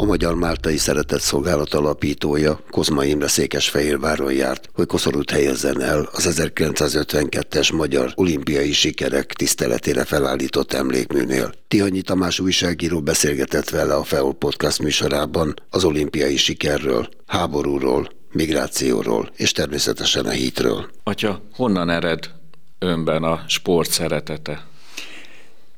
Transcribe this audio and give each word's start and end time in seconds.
A 0.00 0.04
Magyar 0.04 0.34
Máltai 0.34 0.76
Szeretett 0.76 1.20
Szolgálat 1.20 1.74
alapítója 1.74 2.60
Kozma 2.70 3.04
Imre 3.04 3.28
Székesfehérváron 3.28 4.32
járt, 4.32 4.68
hogy 4.74 4.86
koszorút 4.86 5.30
helyezzen 5.30 5.82
el 5.82 6.08
az 6.12 6.28
1952-es 6.30 7.76
magyar 7.76 8.12
olimpiai 8.14 8.72
sikerek 8.72 9.32
tiszteletére 9.32 10.04
felállított 10.04 10.72
emlékműnél. 10.72 11.52
Tihanyi 11.68 12.02
Tamás 12.02 12.40
újságíró 12.40 13.00
beszélgetett 13.00 13.68
vele 13.70 13.94
a 13.94 14.02
FEOL 14.02 14.34
podcast 14.34 14.82
műsorában 14.82 15.54
az 15.70 15.84
olimpiai 15.84 16.36
sikerről, 16.36 17.08
háborúról, 17.26 18.08
migrációról 18.32 19.30
és 19.36 19.52
természetesen 19.52 20.24
a 20.24 20.30
hitről. 20.30 20.90
Atya, 21.02 21.42
honnan 21.52 21.90
ered 21.90 22.30
önben 22.78 23.22
a 23.22 23.44
sport 23.46 23.90
szeretete? 23.90 24.67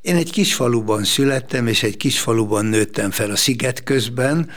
Én 0.02 0.16
egy 0.16 0.30
kis 0.30 0.54
faluban 0.54 1.04
születtem, 1.04 1.66
és 1.66 1.82
egy 1.82 1.96
kis 1.96 2.20
faluban 2.20 2.64
nőttem 2.64 3.10
fel 3.10 3.30
a 3.30 3.36
sziget 3.36 3.82
közben. 3.82 4.50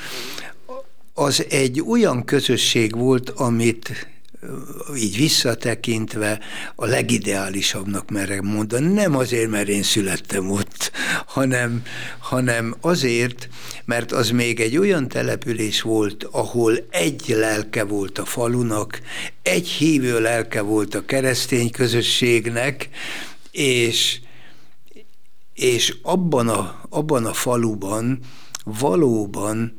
Az 1.13 1.45
egy 1.49 1.81
olyan 1.87 2.25
közösség 2.25 2.95
volt, 2.95 3.29
amit 3.29 4.07
így 4.97 5.17
visszatekintve 5.17 6.39
a 6.75 6.85
legideálisabbnak 6.85 8.09
merem 8.09 8.45
mondani. 8.45 8.93
Nem 8.93 9.15
azért, 9.15 9.49
mert 9.49 9.67
én 9.67 9.83
születtem 9.83 10.51
ott, 10.51 10.91
hanem, 11.25 11.83
hanem 12.19 12.75
azért, 12.81 13.49
mert 13.85 14.11
az 14.11 14.29
még 14.29 14.59
egy 14.59 14.77
olyan 14.77 15.07
település 15.07 15.81
volt, 15.81 16.23
ahol 16.31 16.85
egy 16.89 17.23
lelke 17.27 17.83
volt 17.83 18.17
a 18.17 18.25
falunak, 18.25 19.01
egy 19.41 19.67
hívő 19.67 20.21
lelke 20.21 20.61
volt 20.61 20.95
a 20.95 21.05
keresztény 21.05 21.71
közösségnek, 21.71 22.89
és 23.51 24.19
és 25.53 25.97
abban 26.03 26.47
a, 26.47 26.81
abban 26.89 27.25
a 27.25 27.33
faluban 27.33 28.19
valóban 28.63 29.75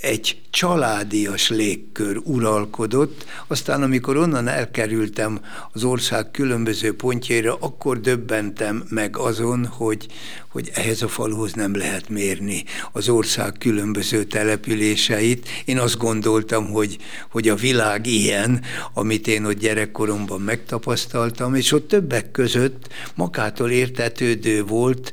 egy 0.00 0.40
családias 0.50 1.48
légkör 1.48 2.20
uralkodott, 2.24 3.24
aztán 3.46 3.82
amikor 3.82 4.16
onnan 4.16 4.48
elkerültem 4.48 5.40
az 5.72 5.84
ország 5.84 6.30
különböző 6.30 6.96
pontjaira, 6.96 7.56
akkor 7.60 8.00
döbbentem 8.00 8.84
meg 8.88 9.16
azon, 9.16 9.66
hogy, 9.66 10.06
hogy 10.48 10.70
ehhez 10.74 11.02
a 11.02 11.08
faluhoz 11.08 11.52
nem 11.52 11.76
lehet 11.76 12.08
mérni 12.08 12.64
az 12.92 13.08
ország 13.08 13.52
különböző 13.58 14.24
településeit. 14.24 15.48
Én 15.64 15.78
azt 15.78 15.98
gondoltam, 15.98 16.70
hogy, 16.70 16.96
hogy 17.30 17.48
a 17.48 17.54
világ 17.54 18.06
ilyen, 18.06 18.62
amit 18.94 19.26
én 19.26 19.44
ott 19.44 19.58
gyerekkoromban 19.58 20.40
megtapasztaltam, 20.40 21.54
és 21.54 21.72
ott 21.72 21.88
többek 21.88 22.30
között 22.30 22.88
magától 23.14 23.70
értetődő 23.70 24.64
volt, 24.64 25.10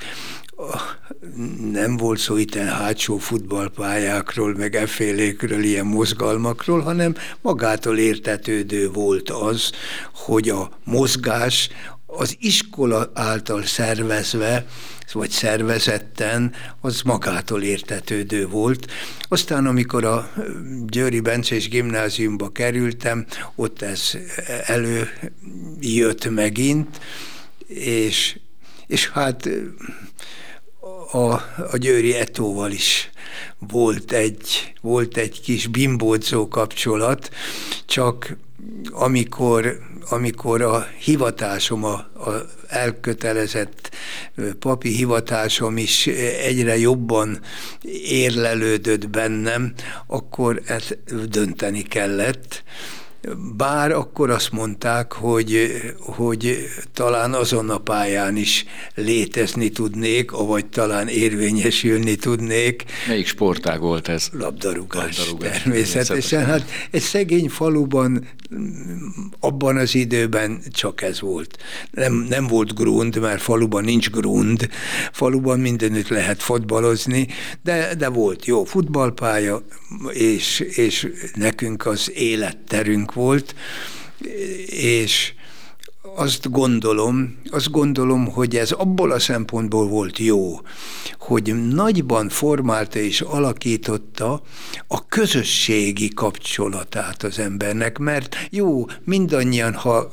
nem 1.72 1.97
volt 1.97 2.19
szó 2.19 2.38
itt 2.38 2.55
hátsó 2.55 3.17
futballpályákról, 3.17 4.55
meg 4.55 4.75
effélékről, 4.75 5.64
ilyen 5.64 5.86
mozgalmakról, 5.86 6.81
hanem 6.81 7.16
magától 7.41 7.97
értetődő 7.97 8.89
volt 8.91 9.30
az, 9.30 9.72
hogy 10.14 10.49
a 10.49 10.69
mozgás 10.83 11.69
az 12.05 12.36
iskola 12.39 13.11
által 13.14 13.64
szervezve, 13.64 14.66
vagy 15.14 15.30
szervezetten, 15.30 16.53
az 16.81 17.02
magától 17.02 17.64
értetődő 17.64 18.47
volt. 18.47 18.92
Aztán, 19.27 19.66
amikor 19.66 20.05
a 20.05 20.31
Győri 20.87 21.20
Bencés 21.20 21.70
gimnáziumba 21.70 22.49
kerültem, 22.49 23.26
ott 23.55 23.81
ez 23.81 24.11
előjött 24.65 26.30
megint, 26.30 26.99
és, 27.67 28.39
és 28.87 29.10
hát 29.10 29.49
a, 31.11 31.33
a 31.71 31.77
Győri 31.77 32.15
Etóval 32.15 32.71
is 32.71 33.09
volt 33.59 34.11
egy, 34.11 34.73
volt 34.81 35.17
egy 35.17 35.42
kis 35.42 35.67
bimbódzó 35.67 36.48
kapcsolat, 36.48 37.30
csak 37.86 38.37
amikor, 38.89 39.80
amikor 40.09 40.61
a 40.61 40.87
hivatásom, 40.99 41.83
a, 41.83 41.93
a 41.93 42.45
elkötelezett 42.67 43.92
papi 44.59 44.89
hivatásom 44.89 45.77
is 45.77 46.08
egyre 46.42 46.77
jobban 46.77 47.39
érlelődött 48.04 49.09
bennem, 49.09 49.73
akkor 50.08 50.61
ezt 50.65 50.98
dönteni 51.30 51.81
kellett, 51.81 52.64
bár 53.58 53.92
akkor 53.92 54.30
azt 54.30 54.52
mondták, 54.52 55.14
hogy, 55.14 55.72
hogy 56.00 56.67
talán 56.94 57.33
azon 57.33 57.70
a 57.70 57.78
pályán 57.78 58.36
is 58.36 58.66
létezni 58.95 59.70
tudnék, 59.70 60.32
vagy 60.32 60.66
talán 60.66 61.08
érvényesülni 61.08 62.16
tudnék. 62.16 62.83
Melyik 63.08 63.28
sportág 63.28 63.80
volt 63.80 64.08
ez? 64.08 64.30
Labdarúgás, 64.32 65.17
Labdarúgás 65.17 65.61
természetesen. 65.61 66.45
Hát 66.45 66.70
egy 66.92 67.02
szegény 67.02 67.50
faluban 67.50 68.28
abban 69.39 69.78
az 69.78 69.95
időben 69.95 70.61
csak 70.72 71.02
ez 71.02 71.22
volt. 71.22 71.58
Nem, 71.92 72.14
nem 72.14 72.48
volt 72.48 72.76
grund, 72.76 73.20
mert 73.20 73.42
faluban 73.42 73.84
nincs 73.84 74.10
grund, 74.10 74.70
faluban 75.11 75.60
mindenütt 75.60 76.08
lehet 76.08 76.42
fotbalozni, 76.44 77.28
de, 77.64 77.95
de 77.95 78.10
volt 78.10 78.45
jó 78.45 78.64
futballpálya, 78.64 79.61
és, 80.11 80.60
és 80.60 81.08
nekünk 81.36 81.86
az 81.86 82.11
életterünk 82.16 83.06
volt, 83.11 83.55
és 84.65 85.33
azt 86.15 86.51
gondolom, 86.51 87.37
azt 87.49 87.71
gondolom, 87.71 88.25
hogy 88.31 88.55
ez 88.55 88.71
abból 88.71 89.11
a 89.11 89.19
szempontból 89.19 89.87
volt 89.87 90.17
jó, 90.17 90.59
hogy 91.19 91.73
nagyban 91.73 92.29
formálta 92.29 92.99
és 92.99 93.21
alakította 93.21 94.41
a 94.87 95.07
közösségi 95.07 96.09
kapcsolatát 96.09 97.23
az 97.23 97.39
embernek, 97.39 97.97
mert 97.97 98.35
jó, 98.49 98.85
mindannyian, 99.03 99.73
ha 99.73 100.11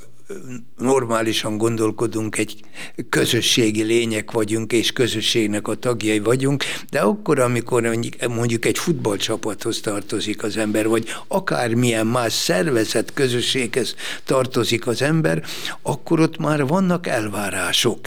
normálisan 0.78 1.56
gondolkodunk, 1.56 2.36
egy 2.38 2.60
közösségi 3.08 3.82
lények 3.82 4.30
vagyunk, 4.30 4.72
és 4.72 4.92
közösségnek 4.92 5.68
a 5.68 5.74
tagjai 5.74 6.18
vagyunk, 6.18 6.64
de 6.90 7.00
akkor, 7.00 7.38
amikor 7.38 7.98
mondjuk 8.28 8.64
egy 8.64 8.78
futballcsapathoz 8.78 9.80
tartozik 9.80 10.42
az 10.42 10.56
ember, 10.56 10.88
vagy 10.88 11.08
akármilyen 11.28 12.06
más 12.06 12.32
szervezet 12.32 13.12
közösséghez 13.14 13.94
tartozik 14.24 14.86
az 14.86 15.02
ember, 15.02 15.44
akkor 15.82 16.20
ott 16.20 16.38
már 16.38 16.66
vannak 16.66 17.06
elvárások. 17.06 17.98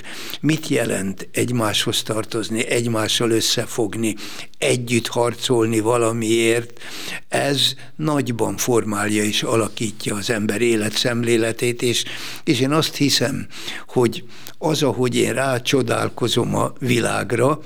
Mit 0.41 0.67
jelent 0.67 1.27
egymáshoz 1.31 2.03
tartozni, 2.03 2.65
egymással 2.65 3.31
összefogni, 3.31 4.15
együtt 4.57 5.07
harcolni 5.07 5.79
valamiért? 5.79 6.79
Ez 7.27 7.73
nagyban 7.95 8.57
formálja 8.57 9.23
és 9.23 9.43
alakítja 9.43 10.15
az 10.15 10.29
ember 10.29 10.61
életszemléletét, 10.61 11.81
és 11.81 12.05
és 12.43 12.59
én 12.59 12.71
azt 12.71 12.95
hiszem, 12.95 13.47
hogy 13.87 14.23
az, 14.57 14.83
ahogy 14.83 15.15
én 15.15 15.33
rácsodálkozom 15.33 16.55
a 16.55 16.73
világra, 16.79 17.59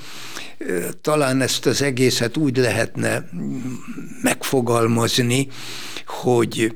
talán 1.01 1.41
ezt 1.41 1.65
az 1.65 1.81
egészet 1.81 2.37
úgy 2.37 2.57
lehetne 2.57 3.29
megfogalmazni, 4.21 5.47
hogy 6.05 6.75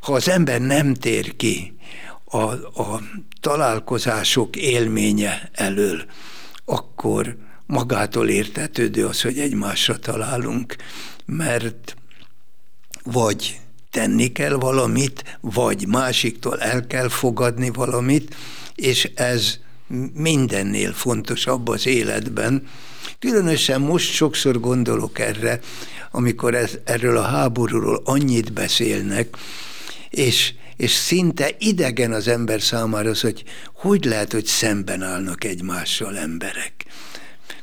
ha 0.00 0.12
az 0.12 0.28
ember 0.28 0.60
nem 0.60 0.94
tér 0.94 1.36
ki 1.36 1.76
a, 2.24 2.42
a 2.82 3.02
találkozások 3.40 4.56
élménye 4.56 5.50
elől, 5.52 6.04
akkor 6.64 7.36
magától 7.66 8.28
értetődő 8.28 9.06
az, 9.06 9.22
hogy 9.22 9.38
egymásra 9.38 9.98
találunk, 9.98 10.76
mert 11.24 11.96
vagy 13.04 13.60
tenni 13.92 14.32
kell 14.32 14.54
valamit, 14.54 15.38
vagy 15.40 15.86
másiktól 15.86 16.60
el 16.60 16.86
kell 16.86 17.08
fogadni 17.08 17.70
valamit, 17.70 18.34
és 18.74 19.10
ez 19.14 19.58
mindennél 20.14 20.92
fontosabb 20.92 21.68
az 21.68 21.86
életben. 21.86 22.66
Különösen 23.18 23.80
most 23.80 24.12
sokszor 24.12 24.60
gondolok 24.60 25.18
erre, 25.18 25.60
amikor 26.10 26.54
ez, 26.54 26.78
erről 26.84 27.16
a 27.16 27.22
háborúról 27.22 28.02
annyit 28.04 28.52
beszélnek, 28.52 29.36
és, 30.10 30.54
és 30.76 30.90
szinte 30.90 31.50
idegen 31.58 32.12
az 32.12 32.28
ember 32.28 32.62
számára 32.62 33.10
az, 33.10 33.20
hogy 33.20 33.44
hogy 33.74 34.04
lehet, 34.04 34.32
hogy 34.32 34.46
szemben 34.46 35.02
állnak 35.02 35.44
egymással 35.44 36.18
emberek. 36.18 36.81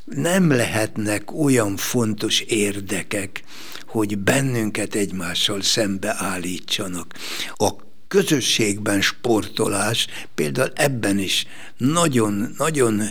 Nem 0.10 0.52
lehetnek 0.52 1.40
olyan 1.40 1.78
fontos 1.78 2.40
érdekek, 2.40 3.44
hogy 3.88 4.18
bennünket 4.18 4.96
egymással 4.96 5.62
szembe 5.62 6.16
állítsanak. 6.18 7.14
A 7.54 7.70
közösségben 8.08 9.02
sportolás, 9.02 10.08
például 10.36 10.72
ebben 10.76 11.20
is 11.20 11.46
nagyon, 11.78 12.54
nagyon 12.58 13.02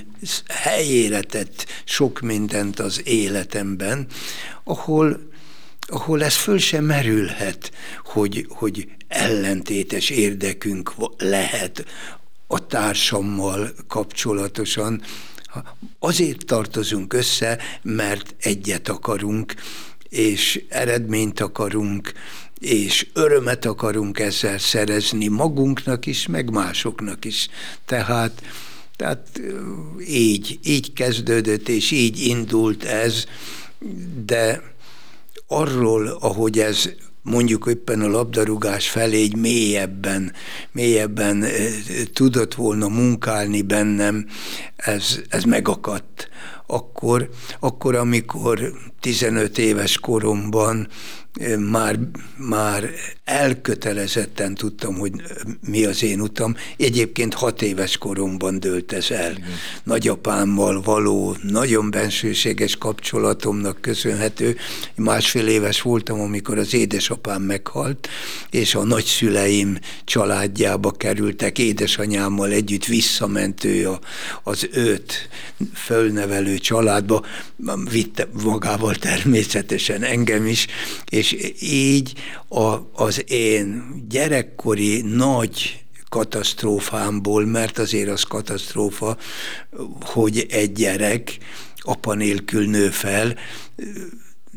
helyére 0.48 1.20
tett 1.20 1.66
sok 1.84 2.20
mindent 2.20 2.78
az 2.78 3.00
életemben, 3.04 4.06
ahol 4.64 5.26
ahol 5.90 6.24
ez 6.24 6.34
föl 6.34 6.58
sem 6.58 6.84
merülhet, 6.84 7.72
hogy, 8.04 8.46
hogy 8.48 8.88
ellentétes 9.08 10.10
érdekünk 10.10 10.94
lehet 11.18 11.84
a 12.46 12.66
társammal 12.66 13.70
kapcsolatosan. 13.86 15.02
Azért 15.98 16.46
tartozunk 16.46 17.12
össze, 17.12 17.58
mert 17.82 18.34
egyet 18.38 18.88
akarunk, 18.88 19.54
és 20.08 20.64
eredményt 20.68 21.40
akarunk, 21.40 22.12
és 22.58 23.06
örömet 23.12 23.64
akarunk 23.64 24.18
ezzel 24.18 24.58
szerezni 24.58 25.28
magunknak 25.28 26.06
is, 26.06 26.26
meg 26.26 26.50
másoknak 26.50 27.24
is. 27.24 27.48
Tehát, 27.84 28.42
tehát 28.96 29.40
így, 30.08 30.58
így 30.64 30.92
kezdődött, 30.92 31.68
és 31.68 31.90
így 31.90 32.20
indult 32.20 32.84
ez, 32.84 33.24
de 34.24 34.62
arról, 35.46 36.06
ahogy 36.06 36.58
ez 36.58 36.88
mondjuk 37.22 37.66
éppen 37.70 38.00
a 38.00 38.08
labdarúgás 38.08 38.88
felé 38.88 39.22
egy 39.22 39.36
mélyebben, 39.36 40.32
mélyebben 40.72 41.44
tudott 42.12 42.54
volna 42.54 42.88
munkálni 42.88 43.62
bennem, 43.62 44.26
ez, 44.76 45.20
ez 45.28 45.42
megakadt. 45.42 46.28
Akkor, 46.66 47.28
akkor, 47.60 47.94
amikor 47.94 48.72
15 49.00 49.58
éves 49.58 49.98
koromban 49.98 50.88
már, 51.70 51.98
már 52.36 52.90
elkötelezetten 53.24 54.54
tudtam, 54.54 54.98
hogy 54.98 55.12
mi 55.66 55.84
az 55.84 56.02
én 56.02 56.20
utam. 56.20 56.56
Egyébként 56.76 57.34
hat 57.34 57.62
éves 57.62 57.98
koromban 57.98 58.60
dőlt 58.60 58.92
ez 58.92 59.10
el. 59.10 59.30
Igen. 59.30 59.48
Nagyapámmal 59.84 60.82
való, 60.82 61.36
nagyon 61.42 61.90
bensőséges 61.90 62.76
kapcsolatomnak 62.76 63.80
köszönhető. 63.80 64.56
Másfél 64.94 65.46
éves 65.46 65.82
voltam, 65.82 66.20
amikor 66.20 66.58
az 66.58 66.74
édesapám 66.74 67.42
meghalt, 67.42 68.08
és 68.50 68.74
a 68.74 68.84
nagyszüleim 68.84 69.78
családjába 70.04 70.90
kerültek, 70.90 71.58
édesanyámmal 71.58 72.50
együtt 72.50 72.84
visszament 72.84 73.64
ő 73.64 73.88
a, 73.90 74.00
az 74.42 74.68
őt 74.72 75.28
fölnevelő 75.74 76.58
családba, 76.58 77.24
vitte 77.90 78.28
magával 78.42 78.94
természetesen 78.94 80.02
engem 80.02 80.46
is, 80.46 80.66
és 81.08 81.27
így 81.60 82.12
a, 82.48 82.76
az 82.92 83.24
én 83.30 83.84
gyerekkori 84.08 85.00
nagy 85.00 85.84
katasztrófámból, 86.08 87.46
mert 87.46 87.78
azért 87.78 88.10
az 88.10 88.22
katasztrófa, 88.22 89.16
hogy 90.00 90.46
egy 90.50 90.72
gyerek 90.72 91.38
apa 91.76 92.14
nélkül 92.14 92.66
nő 92.66 92.90
fel, 92.90 93.34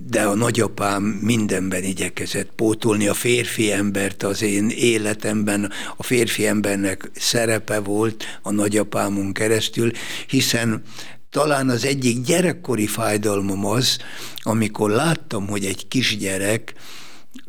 de 0.09 0.21
a 0.21 0.35
nagyapám 0.35 1.03
mindenben 1.03 1.83
igyekezett 1.83 2.51
pótolni. 2.56 3.07
A 3.07 3.13
férfi 3.13 3.71
embert 3.71 4.24
az 4.24 4.41
én 4.41 4.69
életemben, 4.69 5.71
a 5.97 6.03
férfi 6.03 6.47
embernek 6.47 7.12
szerepe 7.13 7.79
volt 7.79 8.24
a 8.41 8.51
nagyapámon 8.51 9.33
keresztül, 9.33 9.91
hiszen 10.27 10.83
talán 11.31 11.69
az 11.69 11.85
egyik 11.85 12.21
gyerekkori 12.21 12.87
fájdalmam 12.87 13.65
az, 13.65 13.97
amikor 14.41 14.89
láttam, 14.89 15.47
hogy 15.47 15.65
egy 15.65 15.87
kisgyerek, 15.87 16.73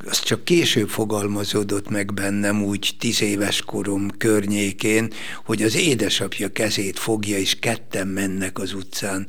az 0.05 0.23
csak 0.23 0.45
később 0.45 0.89
fogalmazódott 0.89 1.91
meg 1.91 2.15
bennem 2.15 2.63
úgy 2.63 2.97
tíz 2.99 3.23
éves 3.23 3.63
korom 3.63 4.11
környékén, 4.19 5.13
hogy 5.45 5.63
az 5.63 5.75
édesapja 5.75 6.53
kezét 6.53 6.99
fogja, 6.99 7.39
és 7.39 7.59
ketten 7.59 8.07
mennek 8.07 8.59
az 8.59 8.73
utcán. 8.73 9.27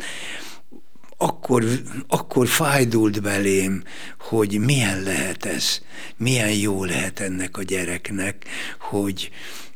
Akkor, 1.18 1.66
akkor 2.08 2.48
fájdult 2.48 3.22
belém, 3.22 3.84
hogy 4.20 4.60
milyen 4.60 5.02
lehet 5.02 5.46
ez, 5.46 5.80
milyen 6.18 6.52
jó 6.52 6.84
lehet 6.84 7.20
ennek 7.20 7.58
a 7.58 7.64
gyereknek, 7.64 8.46
hogy, 8.80 9.30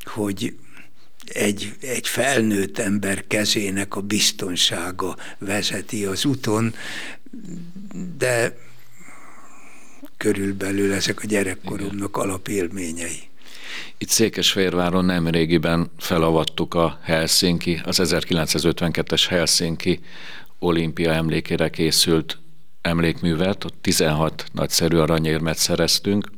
hogy 0.04 0.56
egy, 1.30 1.74
egy 1.82 2.08
felnőtt 2.08 2.78
ember 2.78 3.28
kezének 3.28 3.96
a 3.96 4.02
biztonsága 4.02 5.16
vezeti 5.38 6.06
az 6.06 6.26
úton, 6.26 6.74
de 8.18 8.58
körülbelül 10.18 10.94
ezek 10.94 11.24
a 11.24 11.28
gyerekkoromnak 11.28 12.18
alapélményei. 12.18 13.30
Itt 13.98 14.10
Székesfehérváron 14.10 15.06
nem 15.06 15.28
régiben 15.28 15.92
felavattuk 15.98 16.74
a 16.74 17.00
Helsinki, 17.04 17.82
az 17.84 18.00
1952-es 18.04 19.26
Helsinki 19.30 20.00
olimpia 20.60 21.12
emlékére 21.12 21.70
készült 21.70 22.38
emlékművet, 22.82 23.64
ott 23.64 23.76
16 23.82 24.46
nagyszerű 24.52 24.98
aranyérmet 24.98 25.58
szereztünk, 25.58 26.30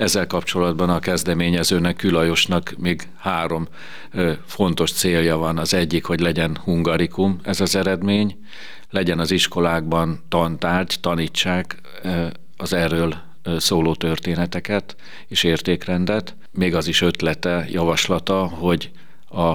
ezzel 0.00 0.26
kapcsolatban 0.26 0.90
a 0.90 0.98
kezdeményezőnek, 0.98 1.96
Külajosnak 1.96 2.74
még 2.78 3.08
három 3.18 3.68
fontos 4.46 4.92
célja 4.92 5.36
van. 5.36 5.58
Az 5.58 5.74
egyik, 5.74 6.04
hogy 6.04 6.20
legyen 6.20 6.58
hungarikum 6.64 7.40
ez 7.42 7.60
az 7.60 7.76
eredmény, 7.76 8.38
legyen 8.90 9.18
az 9.18 9.30
iskolákban 9.30 10.22
tantárgy, 10.28 10.96
tanítsák 11.00 11.80
az 12.56 12.72
erről 12.72 13.14
szóló 13.56 13.94
történeteket 13.94 14.96
és 15.28 15.42
értékrendet. 15.42 16.36
Még 16.50 16.74
az 16.74 16.86
is 16.86 17.00
ötlete, 17.00 17.66
javaslata, 17.70 18.46
hogy 18.46 18.90
a, 19.28 19.48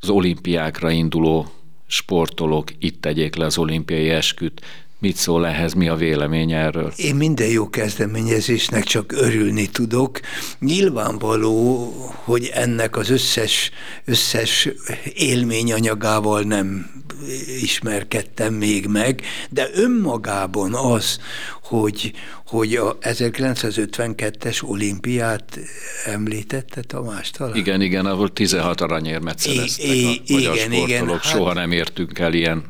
az 0.00 0.08
olimpiákra 0.08 0.90
induló 0.90 1.46
sportolók 1.86 2.68
itt 2.78 3.00
tegyék 3.00 3.36
le 3.36 3.44
az 3.44 3.58
olimpiai 3.58 4.10
esküt, 4.10 4.60
Mit 4.98 5.16
szól 5.16 5.46
ehhez, 5.46 5.72
mi 5.72 5.88
a 5.88 5.94
vélemény 5.94 6.52
erről? 6.52 6.92
Én 6.96 7.14
minden 7.14 7.48
jó 7.48 7.70
kezdeményezésnek 7.70 8.84
csak 8.84 9.12
örülni 9.12 9.66
tudok. 9.66 10.20
Nyilvánvaló, 10.58 11.92
hogy 12.14 12.50
ennek 12.54 12.96
az 12.96 13.10
összes, 13.10 13.70
összes 14.04 14.68
élményanyagával 15.14 16.42
nem 16.42 16.90
ismerkedtem 17.60 18.54
még 18.54 18.86
meg, 18.86 19.22
de 19.50 19.68
önmagában 19.74 20.74
az, 20.74 21.18
hogy, 21.62 22.12
hogy 22.46 22.74
a 22.74 22.98
1952-es 22.98 24.62
olimpiát 24.68 25.58
említette 26.04 26.80
Tamás 26.80 27.30
talán? 27.30 27.56
Igen, 27.56 27.80
igen, 27.80 28.06
ahol 28.06 28.32
16 28.32 28.80
aranyérmet 28.80 29.38
szereztek 29.38 29.86
I, 29.86 30.22
I, 30.26 30.34
a 30.34 30.38
magyar 30.38 30.56
igen, 30.56 30.72
sportolók. 30.72 31.08
Igen, 31.08 31.20
Soha 31.20 31.46
hát, 31.46 31.54
nem 31.54 31.72
értünk 31.72 32.18
el 32.18 32.32
ilyen 32.32 32.64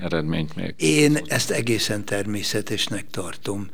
eredményt 0.00 0.56
még. 0.56 0.74
Én 0.76 1.18
ezt 1.26 1.50
egészen 1.50 2.04
természetesnek 2.04 3.04
tartom, 3.10 3.68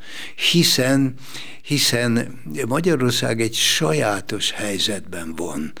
hiszen, 0.51 1.13
hiszen 1.61 2.41
Magyarország 2.67 3.41
egy 3.41 3.53
sajátos 3.53 4.51
helyzetben 4.51 5.33
van. 5.35 5.73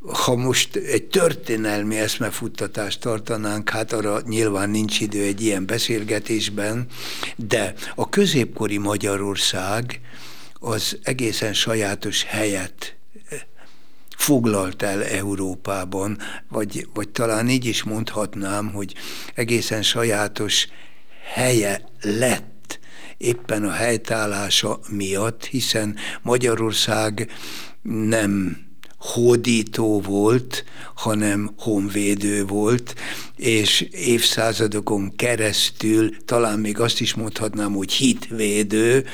Ha 0.00 0.36
most 0.36 0.76
egy 0.76 1.04
történelmi 1.04 1.96
eszmefuttatást 1.96 3.00
tartanánk, 3.00 3.70
hát 3.70 3.92
arra 3.92 4.20
nyilván 4.26 4.70
nincs 4.70 5.00
idő 5.00 5.22
egy 5.22 5.42
ilyen 5.42 5.66
beszélgetésben, 5.66 6.86
de 7.36 7.74
a 7.94 8.08
középkori 8.08 8.78
Magyarország 8.78 10.00
az 10.54 10.98
egészen 11.02 11.52
sajátos 11.52 12.24
helyet 12.24 12.95
foglalt 14.16 14.82
el 14.82 15.04
Európában, 15.04 16.18
vagy, 16.48 16.88
vagy 16.94 17.08
talán 17.08 17.48
így 17.48 17.64
is 17.64 17.82
mondhatnám, 17.82 18.72
hogy 18.72 18.94
egészen 19.34 19.82
sajátos 19.82 20.68
helye 21.34 21.88
lett 22.02 22.78
éppen 23.16 23.64
a 23.64 23.70
helytállása 23.70 24.80
miatt, 24.88 25.44
hiszen 25.44 25.96
Magyarország 26.22 27.30
nem 27.82 28.64
hódító 28.98 30.00
volt, 30.00 30.64
hanem 30.94 31.50
honvédő 31.58 32.44
volt, 32.44 32.94
és 33.36 33.80
évszázadokon 33.80 35.16
keresztül 35.16 36.24
talán 36.24 36.58
még 36.58 36.80
azt 36.80 37.00
is 37.00 37.14
mondhatnám, 37.14 37.72
hogy 37.72 37.92
hitvédő, 37.92 39.04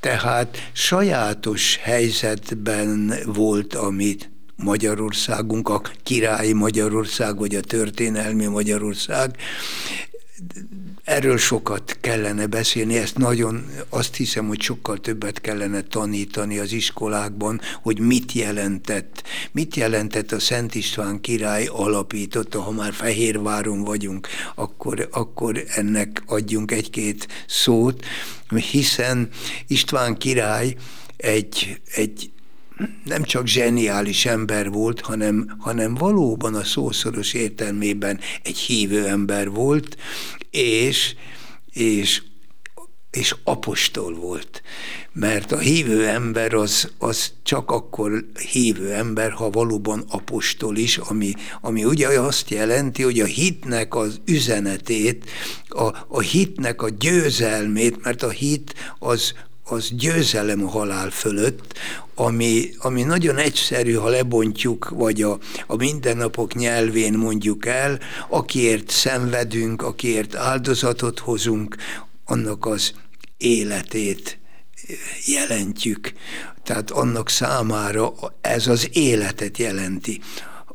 tehát 0.00 0.70
sajátos 0.72 1.78
helyzetben 1.82 3.14
volt, 3.24 3.74
amit 3.74 4.30
Magyarországunk, 4.56 5.68
a 5.68 5.82
királyi 6.02 6.52
Magyarország, 6.52 7.38
vagy 7.38 7.54
a 7.54 7.60
történelmi 7.60 8.46
Magyarország. 8.46 9.36
Erről 11.04 11.38
sokat 11.38 11.96
kellene 12.00 12.46
beszélni, 12.46 12.96
ezt 12.96 13.18
nagyon, 13.18 13.66
azt 13.88 14.14
hiszem, 14.16 14.46
hogy 14.46 14.60
sokkal 14.60 15.00
többet 15.00 15.40
kellene 15.40 15.80
tanítani 15.82 16.58
az 16.58 16.72
iskolákban, 16.72 17.60
hogy 17.82 17.98
mit 17.98 18.32
jelentett, 18.32 19.22
mit 19.52 19.76
jelentett 19.76 20.32
a 20.32 20.38
Szent 20.40 20.74
István 20.74 21.20
király 21.20 21.66
alapította, 21.66 22.60
ha 22.60 22.70
már 22.70 22.92
Fehérváron 22.92 23.82
vagyunk, 23.82 24.28
akkor, 24.54 25.08
akkor 25.12 25.64
ennek 25.74 26.22
adjunk 26.26 26.70
egy-két 26.70 27.28
szót, 27.46 28.04
hiszen 28.70 29.28
István 29.66 30.16
király 30.16 30.74
egy, 31.16 31.80
egy 31.94 32.30
nem 33.04 33.22
csak 33.22 33.46
zseniális 33.46 34.26
ember 34.26 34.70
volt, 34.70 35.00
hanem, 35.00 35.56
hanem 35.58 35.94
valóban 35.94 36.54
a 36.54 36.64
szószoros 36.64 37.32
értelmében 37.32 38.20
egy 38.42 38.58
hívő 38.58 39.06
ember 39.06 39.50
volt, 39.50 39.96
és, 40.50 41.14
és 41.72 42.22
és 43.14 43.34
apostol 43.44 44.14
volt. 44.14 44.62
Mert 45.12 45.52
a 45.52 45.58
hívő 45.58 46.06
ember 46.06 46.54
az, 46.54 46.90
az 46.98 47.32
csak 47.42 47.70
akkor 47.70 48.26
hívő 48.52 48.92
ember, 48.92 49.30
ha 49.30 49.50
valóban 49.50 50.04
apostol 50.08 50.76
is, 50.76 50.98
ami, 50.98 51.32
ami 51.60 51.84
ugye 51.84 52.20
azt 52.20 52.50
jelenti, 52.50 53.02
hogy 53.02 53.20
a 53.20 53.24
hitnek 53.24 53.94
az 53.94 54.20
üzenetét, 54.24 55.30
a, 55.68 55.96
a 56.08 56.20
hitnek 56.20 56.82
a 56.82 56.88
győzelmét, 56.88 58.04
mert 58.04 58.22
a 58.22 58.30
hit 58.30 58.74
az, 58.98 59.34
az 59.64 59.88
győzelem 59.90 60.64
a 60.64 60.68
halál 60.68 61.10
fölött, 61.10 61.78
ami, 62.14 62.70
ami 62.78 63.02
nagyon 63.02 63.36
egyszerű, 63.36 63.92
ha 63.92 64.08
lebontjuk, 64.08 64.88
vagy 64.88 65.22
a, 65.22 65.38
a 65.66 65.76
mindennapok 65.76 66.54
nyelvén 66.54 67.12
mondjuk 67.12 67.66
el, 67.66 67.98
akiért 68.28 68.90
szenvedünk, 68.90 69.82
akiért 69.82 70.34
áldozatot 70.34 71.18
hozunk, 71.18 71.76
annak 72.24 72.66
az 72.66 72.92
életét 73.36 74.38
jelentjük. 75.26 76.12
Tehát 76.62 76.90
annak 76.90 77.28
számára 77.28 78.12
ez 78.40 78.66
az 78.66 78.88
életet 78.92 79.58
jelenti, 79.58 80.20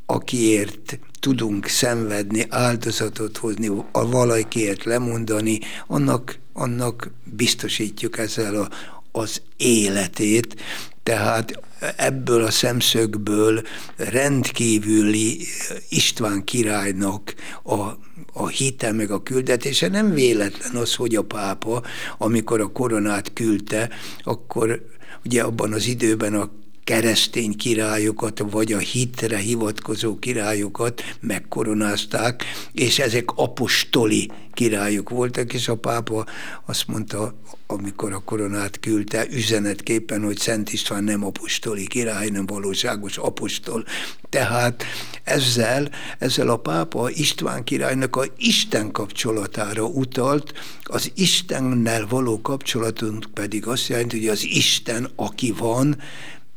akiért 0.05 0.99
tudunk 1.19 1.67
szenvedni, 1.67 2.45
áldozatot 2.49 3.37
hozni, 3.37 3.67
a 3.91 4.09
valakiért 4.09 4.83
lemondani, 4.83 5.59
annak, 5.87 6.39
annak 6.59 7.11
biztosítjuk 7.23 8.17
ezzel 8.17 8.55
a, 8.55 8.69
az 9.11 9.41
életét. 9.57 10.61
Tehát 11.03 11.59
ebből 11.95 12.43
a 12.43 12.51
szemszögből 12.51 13.61
rendkívüli 13.95 15.45
István 15.89 16.43
királynak 16.43 17.33
a 17.63 18.07
a 18.33 18.47
hite 18.47 18.91
meg 18.91 19.11
a 19.11 19.23
küldetése. 19.23 19.87
Nem 19.87 20.13
véletlen 20.13 20.75
az, 20.75 20.95
hogy 20.95 21.15
a 21.15 21.23
pápa, 21.23 21.83
amikor 22.17 22.61
a 22.61 22.71
koronát 22.71 23.33
küldte, 23.33 23.89
akkor 24.23 24.85
ugye 25.25 25.41
abban 25.41 25.73
az 25.73 25.87
időben 25.87 26.33
a 26.33 26.49
keresztény 26.89 27.57
királyokat, 27.57 28.43
vagy 28.51 28.73
a 28.73 28.77
hitre 28.77 29.37
hivatkozó 29.37 30.19
királyokat 30.19 31.01
megkoronázták, 31.19 32.43
és 32.71 32.99
ezek 32.99 33.31
apostoli 33.35 34.31
királyok 34.53 35.09
voltak, 35.09 35.53
és 35.53 35.67
a 35.67 35.75
pápa 35.75 36.25
azt 36.65 36.87
mondta, 36.87 37.33
amikor 37.67 38.13
a 38.13 38.21
koronát 38.25 38.79
küldte, 38.79 39.27
üzenetképpen, 39.31 40.23
hogy 40.23 40.37
Szent 40.37 40.73
István 40.73 41.03
nem 41.03 41.25
apostoli 41.25 41.87
király, 41.87 42.29
nem 42.29 42.45
valóságos 42.45 43.17
apostol. 43.17 43.85
Tehát 44.29 44.83
ezzel, 45.23 45.89
ezzel 46.19 46.49
a 46.49 46.57
pápa 46.57 47.09
István 47.09 47.63
királynak 47.63 48.15
a 48.15 48.25
Isten 48.37 48.91
kapcsolatára 48.91 49.85
utalt, 49.85 50.53
az 50.83 51.11
Istennel 51.15 52.07
való 52.07 52.41
kapcsolatunk 52.41 53.25
pedig 53.33 53.67
azt 53.67 53.87
jelenti, 53.87 54.17
hogy 54.17 54.27
az 54.27 54.43
Isten, 54.43 55.09
aki 55.15 55.53
van, 55.57 55.97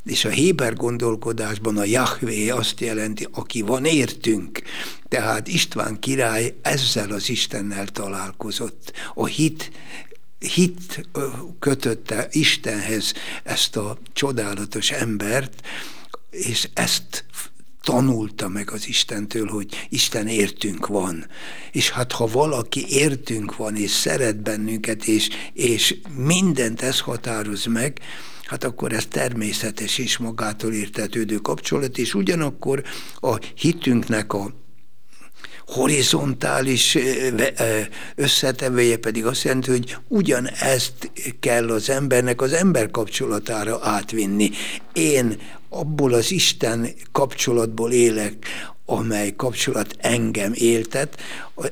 és 0.05 0.25
a 0.25 0.29
Héber 0.29 0.75
gondolkodásban 0.75 1.79
a 1.79 1.85
Jahvé 1.85 2.49
azt 2.49 2.81
jelenti, 2.81 3.27
aki 3.33 3.61
van 3.61 3.85
értünk. 3.85 4.63
Tehát 5.09 5.49
István 5.49 5.99
király 5.99 6.55
ezzel 6.63 7.11
az 7.11 7.29
Istennel 7.29 7.87
találkozott. 7.87 8.93
A 9.15 9.27
hit 9.27 9.71
hit 10.39 11.09
kötötte 11.59 12.29
Istenhez 12.31 13.13
ezt 13.43 13.77
a 13.77 13.99
csodálatos 14.13 14.91
embert, 14.91 15.67
és 16.31 16.69
ezt 16.75 17.25
tanulta 17.83 18.49
meg 18.49 18.71
az 18.71 18.89
Istentől, 18.89 19.47
hogy 19.47 19.87
Isten 19.89 20.27
értünk 20.27 20.87
van. 20.87 21.27
És 21.73 21.91
hát 21.91 22.13
ha 22.13 22.27
valaki 22.27 22.85
értünk 22.89 23.57
van, 23.57 23.77
és 23.77 23.91
szeret 23.91 24.43
bennünket, 24.43 25.05
és, 25.05 25.29
és 25.53 25.97
mindent 26.17 26.83
ez 26.83 27.01
határoz 27.01 27.65
meg, 27.65 28.01
hát 28.45 28.65
akkor 28.65 28.93
ez 28.93 29.07
természetes 29.07 29.99
és 29.99 30.19
magától 30.19 30.73
értetődő 30.73 31.37
kapcsolat, 31.37 31.99
és 31.99 32.15
ugyanakkor 32.15 32.83
a 33.21 33.39
hitünknek 33.55 34.33
a 34.33 34.61
horizontális 35.67 36.99
összetevője 38.15 38.97
pedig 38.97 39.27
azt 39.27 39.43
jelenti, 39.43 39.71
hogy 39.71 39.97
ugyanezt 40.09 41.11
kell 41.41 41.71
az 41.71 41.91
embernek 41.91 42.41
az 42.41 42.53
ember 42.53 42.91
kapcsolatára 42.91 43.79
átvinni. 43.83 44.51
Én 44.93 45.39
abból 45.73 46.13
az 46.13 46.31
Isten 46.31 46.89
kapcsolatból 47.13 47.93
élek, 47.93 48.47
amely 48.87 49.35
kapcsolat 49.37 49.97
engem 49.99 50.53
éltet, 50.55 51.21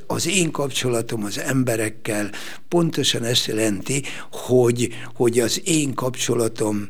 az 0.07 0.26
én 0.26 0.50
kapcsolatom 0.50 1.25
az 1.25 1.38
emberekkel 1.38 2.30
pontosan 2.69 3.25
ezt 3.25 3.47
jelenti, 3.47 4.02
hogy, 4.30 4.88
hogy 5.14 5.38
az 5.38 5.61
én 5.64 5.95
kapcsolatom 5.95 6.88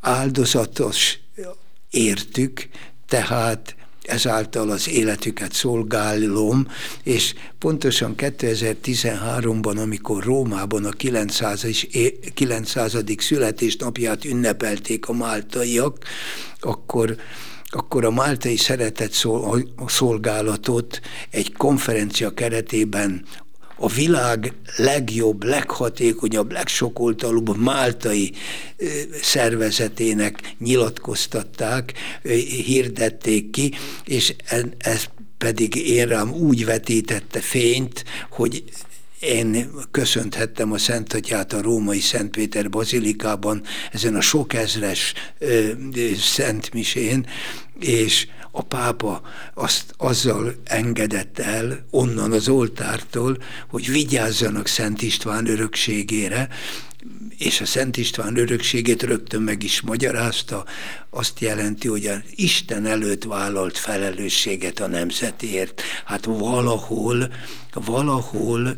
áldozatos 0.00 1.18
értük, 1.90 2.68
tehát 3.08 3.75
ezáltal 4.06 4.70
az 4.70 4.88
életüket 4.88 5.52
szolgálom, 5.52 6.68
és 7.02 7.34
pontosan 7.58 8.14
2013-ban, 8.16 9.82
amikor 9.82 10.24
Rómában 10.24 10.84
a 10.84 10.90
900. 10.90 11.66
900. 12.34 12.96
születésnapját 13.18 14.24
ünnepelték 14.24 15.08
a 15.08 15.12
máltaiak, 15.12 16.04
akkor 16.60 17.16
akkor 17.70 18.04
a 18.04 18.10
Máltai 18.10 18.56
Szeretett 18.56 19.12
Szolgálatot 19.86 21.00
egy 21.30 21.52
konferencia 21.52 22.30
keretében 22.30 23.24
a 23.76 23.88
világ 23.88 24.52
legjobb, 24.76 25.44
leghatékonyabb, 25.44 26.52
legsokoltalúbb 26.52 27.56
máltai 27.56 28.32
szervezetének 29.22 30.54
nyilatkoztatták, 30.58 31.92
hirdették 32.64 33.50
ki, 33.50 33.72
és 34.04 34.34
ez 34.78 35.04
pedig 35.38 35.74
én 35.74 36.06
rám 36.06 36.32
úgy 36.32 36.64
vetítette 36.64 37.40
fényt, 37.40 38.04
hogy 38.30 38.64
én 39.20 39.70
köszönthettem 39.90 40.72
a 40.72 40.78
Szent 40.78 41.12
Atyát 41.12 41.52
a 41.52 41.62
római 41.62 42.00
Szentpéter 42.00 42.70
bazilikában, 42.70 43.62
ezen 43.92 44.14
a 44.14 44.20
sok 44.20 44.54
ezres 44.54 45.12
ö, 45.38 45.70
szentmisén, 46.18 47.26
és 47.80 48.26
a 48.50 48.62
pápa 48.62 49.22
azt 49.54 49.94
azzal 49.96 50.54
engedett 50.64 51.38
el 51.38 51.86
onnan 51.90 52.32
az 52.32 52.48
oltártól, 52.48 53.38
hogy 53.68 53.90
vigyázzanak 53.90 54.66
Szent 54.66 55.02
István 55.02 55.46
örökségére, 55.46 56.48
és 57.38 57.60
a 57.60 57.66
Szent 57.66 57.96
István 57.96 58.36
örökségét 58.36 59.02
rögtön 59.02 59.42
meg 59.42 59.62
is 59.62 59.80
magyarázta, 59.80 60.64
azt 61.10 61.40
jelenti, 61.40 61.88
hogy 61.88 62.06
az 62.06 62.20
Isten 62.34 62.86
előtt 62.86 63.24
vállalt 63.24 63.78
felelősséget 63.78 64.80
a 64.80 64.86
nemzetért. 64.86 65.82
Hát 66.04 66.24
valahol, 66.24 67.28
valahol 67.84 68.76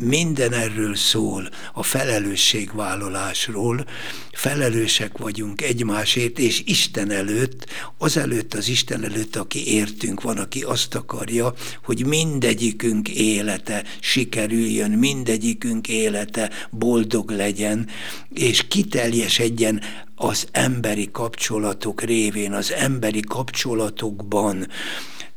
minden 0.00 0.52
erről 0.52 0.94
szól, 0.94 1.48
a 1.72 1.82
felelősségvállalásról, 1.82 3.84
felelősek 4.32 5.18
vagyunk 5.18 5.62
egymásért, 5.62 6.38
és 6.38 6.62
Isten 6.66 7.10
előtt, 7.10 7.66
az 7.98 8.16
előtt 8.16 8.54
az 8.54 8.68
Isten 8.68 9.04
előtt, 9.04 9.36
aki 9.36 9.72
értünk 9.72 10.22
van, 10.22 10.36
aki 10.36 10.62
azt 10.62 10.94
akarja, 10.94 11.54
hogy 11.84 12.06
mindegyikünk 12.06 13.08
élete 13.08 13.84
sikerüljön, 14.00 14.90
mindegyikünk 14.90 15.88
élete 15.88 16.50
boldog 16.70 17.30
legyen, 17.30 17.88
és 18.34 18.68
kiteljesedjen 18.68 19.80
az 20.14 20.46
emberi 20.52 21.08
kapcsolatok 21.12 22.02
révén, 22.02 22.52
az 22.52 22.72
emberi 22.72 23.20
kapcsolatokban. 23.20 24.68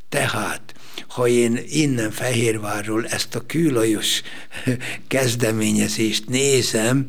Tehát 0.09 0.73
ha 1.07 1.27
én 1.27 1.59
innen 1.69 2.11
Fehérvárról 2.11 3.05
ezt 3.05 3.35
a 3.35 3.45
kőlajos 3.45 4.21
kezdeményezést 5.07 6.27
nézem, 6.27 7.07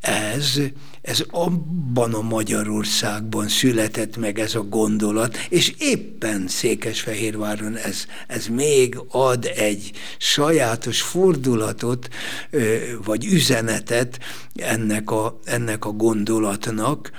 ez 0.00 0.60
ez 1.08 1.24
abban 1.30 2.14
a 2.14 2.22
Magyarországban 2.22 3.48
született 3.48 4.16
meg 4.16 4.38
ez 4.38 4.54
a 4.54 4.62
gondolat, 4.62 5.36
és 5.48 5.74
éppen 5.78 6.48
Székesfehérváron 6.48 7.76
ez, 7.76 8.04
ez 8.26 8.46
még 8.46 8.98
ad 9.10 9.50
egy 9.56 9.90
sajátos 10.18 11.00
fordulatot, 11.00 12.08
vagy 13.04 13.24
üzenetet 13.24 14.18
ennek 14.54 15.10
a, 15.10 15.38
ennek 15.44 15.84
a 15.84 15.90
gondolatnak, 15.90 17.10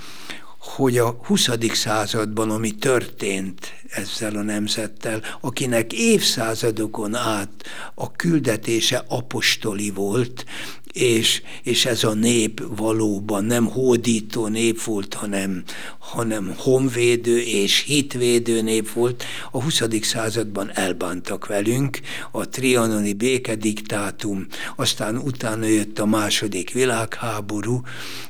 hogy 0.75 0.97
a 0.97 1.19
20. 1.25 1.49
században, 1.73 2.49
ami 2.49 2.71
történt 2.71 3.73
ezzel 3.89 4.35
a 4.35 4.41
nemzettel, 4.41 5.21
akinek 5.41 5.93
évszázadokon 5.93 7.15
át 7.15 7.51
a 7.95 8.11
küldetése 8.11 9.03
apostoli 9.07 9.89
volt, 9.89 10.45
és, 10.93 11.41
és 11.63 11.85
ez 11.85 12.03
a 12.03 12.13
nép 12.13 12.63
valóban 12.75 13.45
nem 13.45 13.65
hódító 13.65 14.47
nép 14.47 14.83
volt, 14.83 15.13
hanem, 15.13 15.63
hanem 15.99 16.53
honvédő 16.57 17.39
és 17.41 17.79
hitvédő 17.79 18.61
nép 18.61 18.91
volt. 18.91 19.23
A 19.51 19.63
20. 19.63 19.81
században 20.01 20.71
elbántak 20.73 21.47
velünk, 21.47 21.99
a 22.31 22.49
trianoni 22.49 23.13
békediktátum, 23.13 24.47
aztán 24.75 25.17
utána 25.17 25.65
jött 25.65 25.99
a 25.99 26.05
második 26.05 26.71
világháború, 26.71 27.81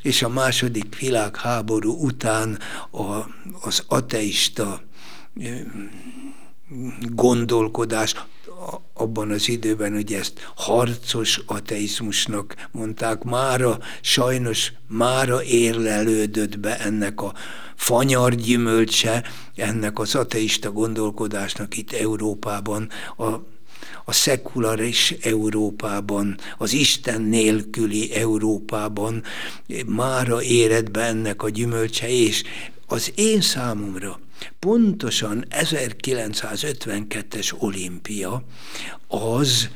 és 0.02 0.22
a 0.22 0.30
második 0.30 1.00
világháború 1.00 1.92
után 1.92 2.29
a, 2.92 3.28
az 3.62 3.84
ateista 3.88 4.82
gondolkodás, 7.10 8.16
abban 8.94 9.32
az 9.32 9.50
időben, 9.50 9.94
hogy 9.94 10.14
ezt 10.14 10.52
harcos 10.56 11.42
ateizmusnak 11.46 12.56
mondták, 12.72 13.24
mára 13.24 13.80
sajnos 14.02 14.74
mára 14.88 15.44
érlelődött 15.44 16.60
be 16.60 16.80
ennek 16.80 17.22
a 17.22 17.34
fanyar 17.76 18.36
gyümölcse, 18.36 19.24
ennek 19.56 20.00
az 20.00 20.16
ateista 20.16 20.72
gondolkodásnak 20.72 21.78
itt 21.78 21.92
Európában, 21.92 22.90
a, 23.18 23.26
a 24.10 24.12
szekularis 24.12 25.16
Európában, 25.22 26.38
az 26.58 26.74
Isten 26.74 27.22
nélküli 27.22 28.14
Európában 28.14 29.24
mára 29.86 30.44
éred 30.44 30.92
be 30.92 31.02
ennek 31.02 31.44
a 31.44 31.50
gyümölcse, 31.50 32.10
és 32.10 32.44
az 32.88 33.12
én 33.16 33.42
számomra 33.42 34.20
pontosan 34.60 35.46
1952-es 35.50 37.54
olimpia 37.60 38.44
az 39.08 39.70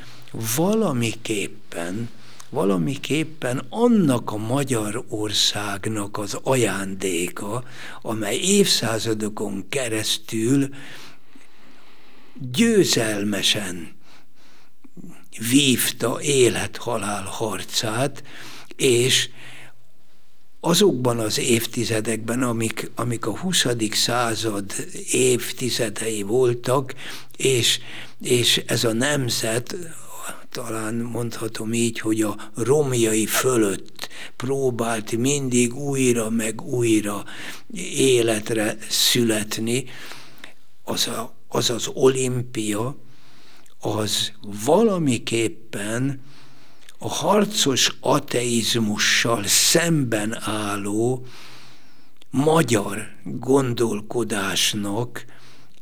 valamiképpen 0.56 2.10
valamiképpen 2.50 3.66
annak 3.70 4.32
a 4.32 4.38
magyar 4.38 5.04
országnak 5.10 6.18
az 6.18 6.40
ajándéka, 6.44 7.64
amely 8.02 8.38
évszázadokon 8.38 9.66
keresztül 9.70 10.70
győzelmesen 12.52 14.02
vívta 15.50 16.22
élet-halál 16.22 17.24
harcát, 17.24 18.24
és 18.76 19.30
azokban 20.60 21.20
az 21.20 21.40
évtizedekben, 21.40 22.44
amik, 22.44 22.92
amik 22.96 23.26
a 23.26 23.38
20. 23.38 23.66
század 23.92 24.74
évtizedei 25.12 26.22
voltak, 26.22 26.94
és, 27.38 27.80
és 28.22 28.64
ez 28.66 28.84
a 28.84 28.94
nemzet, 28.94 29.76
talán 30.52 30.96
mondhatom 30.96 31.74
így, 31.74 32.00
hogy 32.00 32.22
a 32.22 32.52
romjai 32.56 33.26
fölött 33.26 34.10
próbált 34.36 35.12
mindig 35.12 35.76
újra 35.76 36.30
meg 36.30 36.62
újra 36.62 37.26
életre 37.96 38.78
születni, 38.90 39.86
az 40.84 41.08
a, 41.08 41.34
az, 41.48 41.70
az 41.70 41.90
olimpia, 41.94 42.96
az 43.84 44.32
valamiképpen 44.66 46.22
a 46.98 47.10
harcos 47.10 47.96
ateizmussal 48.00 49.44
szemben 49.48 50.38
álló 50.42 51.26
magyar 52.30 53.08
gondolkodásnak 53.24 55.26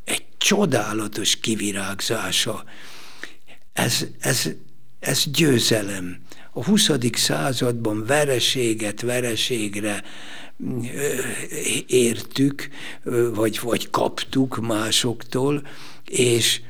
egy 0.04 0.24
csodálatos 0.38 1.40
kivirágzása. 1.40 2.64
Ez, 3.72 4.06
ez, 4.20 4.48
ez 5.00 5.24
győzelem. 5.32 6.20
A 6.52 6.64
20. 6.64 6.90
században 7.12 8.06
vereséget 8.06 9.00
vereségre 9.00 10.02
értük, 11.86 12.68
vagy, 13.34 13.60
vagy 13.60 13.90
kaptuk 13.90 14.56
másoktól, 14.56 15.66
és 16.08 16.60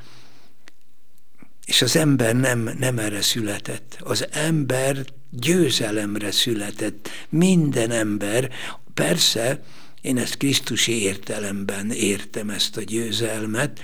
és 1.65 1.81
az 1.81 1.95
ember 1.95 2.35
nem, 2.35 2.69
nem 2.79 2.99
erre 2.99 3.21
született. 3.21 3.97
Az 3.99 4.27
ember 4.31 5.05
győzelemre 5.29 6.31
született. 6.31 7.09
Minden 7.29 7.91
ember, 7.91 8.49
persze, 8.93 9.63
én 10.01 10.17
ezt 10.17 10.37
Krisztusi 10.37 11.01
értelemben 11.01 11.91
értem 11.91 12.49
ezt 12.49 12.77
a 12.77 12.81
győzelmet, 12.81 13.79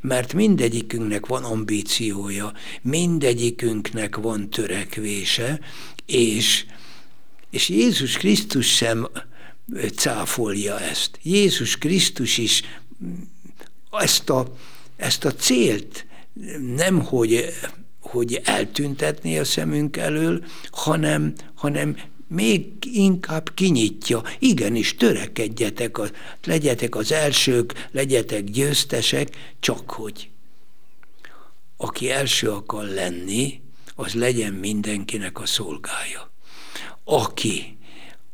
mert 0.00 0.32
mindegyikünknek 0.32 1.26
van 1.26 1.44
ambíciója, 1.44 2.52
mindegyikünknek 2.82 4.16
van 4.16 4.50
törekvése, 4.50 5.60
és, 6.06 6.64
és 7.50 7.68
Jézus 7.68 8.16
Krisztus 8.16 8.76
sem 8.76 9.08
cáfolja 9.94 10.80
ezt. 10.80 11.18
Jézus 11.22 11.78
Krisztus 11.78 12.38
is 12.38 12.62
ezt 13.90 14.30
a, 14.30 14.56
ezt 14.96 15.24
a 15.24 15.34
célt 15.34 16.06
nem 16.76 17.00
hogy, 17.00 17.44
hogy 18.00 18.40
eltüntetni 18.44 19.38
a 19.38 19.44
szemünk 19.44 19.96
elől, 19.96 20.44
hanem, 20.70 21.32
hanem 21.54 21.96
még 22.28 22.66
inkább 22.92 23.54
kinyitja. 23.54 24.22
Igenis, 24.38 24.94
törekedjetek, 24.94 25.98
a, 25.98 26.06
legyetek 26.44 26.94
az 26.94 27.12
elsők, 27.12 27.88
legyetek 27.90 28.44
győztesek, 28.44 29.28
csak 29.60 29.90
hogy 29.90 30.28
aki 31.80 32.10
első 32.10 32.50
akar 32.50 32.84
lenni, 32.84 33.60
az 33.94 34.14
legyen 34.14 34.52
mindenkinek 34.52 35.40
a 35.40 35.46
szolgája. 35.46 36.30
Aki, 37.04 37.78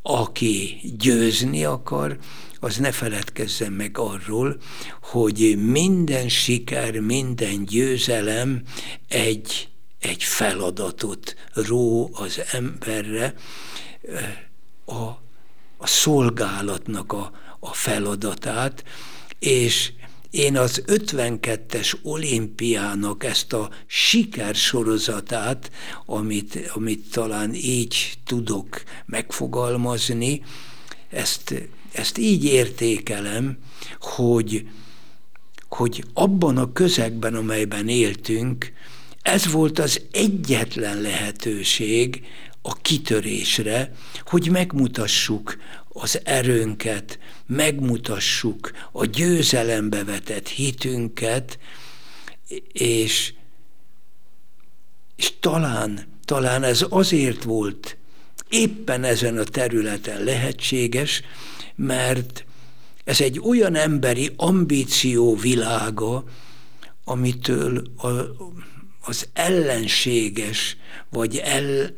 aki 0.02 0.80
győzni 0.98 1.64
akar, 1.64 2.18
az 2.64 2.76
ne 2.76 2.92
feledkezzen 2.92 3.72
meg 3.72 3.98
arról, 3.98 4.56
hogy 5.02 5.58
minden 5.58 6.28
siker, 6.28 7.00
minden 7.00 7.64
győzelem 7.64 8.62
egy, 9.08 9.68
egy 9.98 10.22
feladatot 10.22 11.36
ró 11.54 12.10
az 12.12 12.40
emberre, 12.52 13.34
a, 14.84 15.02
a 15.76 15.86
szolgálatnak 15.86 17.12
a, 17.12 17.32
a 17.60 17.72
feladatát, 17.72 18.84
és 19.38 19.92
én 20.30 20.56
az 20.56 20.82
52-es 20.86 21.94
olimpiának 22.02 23.24
ezt 23.24 23.52
a 23.52 23.70
sikersorozatát, 23.86 25.70
amit, 26.06 26.70
amit 26.74 27.10
talán 27.10 27.54
így 27.54 28.18
tudok 28.24 28.82
megfogalmazni, 29.06 30.42
ezt 31.10 31.54
ezt 31.94 32.18
így 32.18 32.44
értékelem, 32.44 33.58
hogy, 34.00 34.68
hogy 35.68 36.04
abban 36.14 36.56
a 36.56 36.72
közegben, 36.72 37.34
amelyben 37.34 37.88
éltünk, 37.88 38.72
ez 39.22 39.50
volt 39.50 39.78
az 39.78 40.00
egyetlen 40.12 41.00
lehetőség 41.00 42.26
a 42.62 42.74
kitörésre, 42.74 43.92
hogy 44.24 44.50
megmutassuk 44.50 45.56
az 45.88 46.20
erőnket, 46.24 47.18
megmutassuk 47.46 48.72
a 48.92 49.04
győzelembe 49.04 50.04
vetett 50.04 50.48
hitünket, 50.48 51.58
és, 52.72 53.34
és 55.16 55.32
talán, 55.40 56.06
talán 56.24 56.62
ez 56.62 56.84
azért 56.88 57.42
volt 57.42 57.96
éppen 58.48 59.04
ezen 59.04 59.38
a 59.38 59.44
területen 59.44 60.24
lehetséges, 60.24 61.22
mert 61.76 62.44
ez 63.04 63.20
egy 63.20 63.40
olyan 63.40 63.74
emberi 63.74 64.32
ambíció 64.36 65.36
világa, 65.36 66.24
amitől 67.04 67.84
a, 67.96 68.08
az 69.00 69.28
ellenséges, 69.32 70.76
vagy 71.10 71.36
el, 71.36 71.94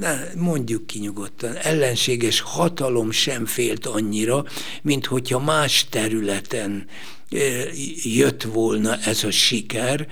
ne, 0.00 0.34
mondjuk 0.36 0.86
ki 0.86 0.98
nyugodtan, 0.98 1.54
ellenséges 1.56 2.40
hatalom 2.40 3.10
sem 3.10 3.46
félt 3.46 3.86
annyira, 3.86 4.44
mint 4.82 5.06
hogyha 5.06 5.38
más 5.38 5.86
területen 5.90 6.86
e, 7.30 7.36
jött 8.02 8.42
volna 8.42 8.96
ez 8.96 9.24
a 9.24 9.30
siker, 9.30 10.06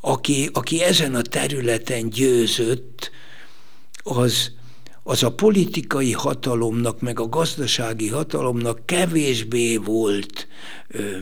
aki, 0.00 0.48
aki 0.52 0.82
ezen 0.82 1.14
a 1.14 1.22
területen 1.22 2.08
győzött, 2.08 3.10
az, 4.02 4.52
az 5.02 5.22
a 5.22 5.32
politikai 5.32 6.12
hatalomnak, 6.12 7.00
meg 7.00 7.20
a 7.20 7.28
gazdasági 7.28 8.08
hatalomnak 8.08 8.86
kevésbé 8.86 9.76
volt 9.76 10.46
ö, 10.88 11.16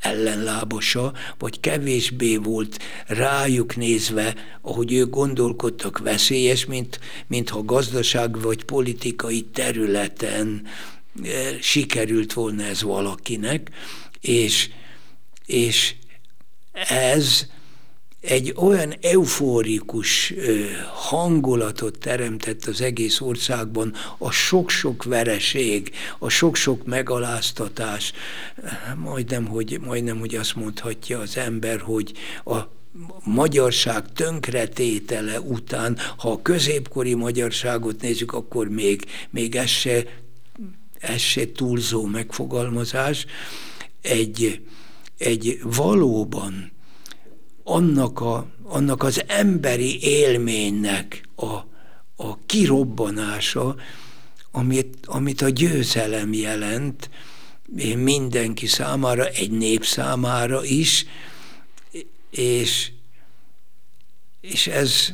ellenlábosa, 0.00 1.12
vagy 1.38 1.60
kevésbé 1.60 2.36
volt 2.36 2.78
rájuk 3.06 3.76
nézve, 3.76 4.34
ahogy 4.60 4.92
ők 4.92 5.10
gondolkodtak 5.10 5.98
veszélyes, 5.98 6.64
mint, 6.64 7.00
mint 7.26 7.48
ha 7.48 7.62
gazdaság 7.62 8.40
vagy 8.40 8.64
politikai 8.64 9.42
területen 9.42 10.66
sikerült 11.60 12.32
volna 12.32 12.62
ez 12.62 12.82
valakinek, 12.82 13.70
és, 14.20 14.70
és 15.46 15.94
ez 16.88 17.46
egy 18.22 18.52
olyan 18.56 18.94
eufórikus 19.00 20.34
hangulatot 20.94 21.98
teremtett 21.98 22.64
az 22.64 22.80
egész 22.80 23.20
országban, 23.20 23.94
a 24.18 24.30
sok-sok 24.30 25.04
vereség, 25.04 25.90
a 26.18 26.28
sok-sok 26.28 26.84
megaláztatás, 26.86 28.12
majdnem 28.96 29.46
hogy, 29.46 29.80
majdnem, 29.84 30.18
hogy 30.18 30.34
azt 30.34 30.56
mondhatja 30.56 31.18
az 31.18 31.36
ember, 31.36 31.80
hogy 31.80 32.12
a 32.44 32.58
magyarság 33.24 34.12
tönkretétele 34.12 35.40
után, 35.40 35.98
ha 36.16 36.30
a 36.30 36.42
középkori 36.42 37.14
magyarságot 37.14 38.00
nézzük, 38.00 38.32
akkor 38.32 38.68
még, 38.68 39.04
még 39.30 39.56
ez 39.56 39.68
se, 39.68 40.04
ez 40.98 41.20
se 41.20 41.52
túlzó 41.52 42.06
megfogalmazás, 42.06 43.26
egy, 44.00 44.60
egy 45.18 45.60
valóban 45.62 46.72
annak, 47.64 48.20
a, 48.20 48.46
annak 48.62 49.02
az 49.02 49.22
emberi 49.26 50.02
élménynek 50.02 51.28
a, 51.36 51.54
a 52.16 52.38
kirobbanása, 52.46 53.76
amit, 54.50 55.06
amit 55.06 55.40
a 55.42 55.48
győzelem 55.48 56.32
jelent, 56.32 57.10
mindenki 57.96 58.66
számára, 58.66 59.26
egy 59.26 59.50
nép 59.50 59.84
számára 59.84 60.64
is, 60.64 61.06
és, 62.30 62.90
és 64.40 64.66
ez 64.66 65.12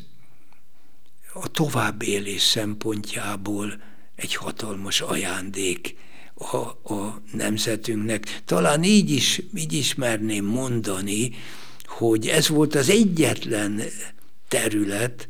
a 1.33 1.49
továbbélés 1.49 2.43
szempontjából 2.43 3.81
egy 4.17 4.35
hatalmas 4.35 5.01
ajándék 5.01 5.97
a, 6.35 6.57
a 6.95 7.23
nemzetünknek. 7.33 8.43
Talán 8.45 8.83
így 8.83 9.11
is, 9.11 9.43
így 9.55 9.73
is 9.73 9.95
merném 9.95 10.45
mondani, 10.45 11.31
hogy 11.89 12.27
ez 12.27 12.49
volt 12.49 12.75
az 12.75 12.89
egyetlen 12.89 13.83
terület, 14.49 15.29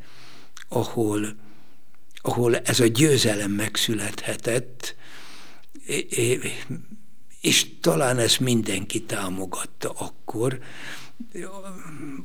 ahol, 0.68 1.36
ahol 2.14 2.56
ez 2.56 2.80
a 2.80 2.86
győzelem 2.86 3.50
megszülethetett, 3.50 4.94
és 7.40 7.66
talán 7.80 8.18
ezt 8.18 8.40
mindenki 8.40 9.02
támogatta 9.02 9.90
akkor, 9.90 10.58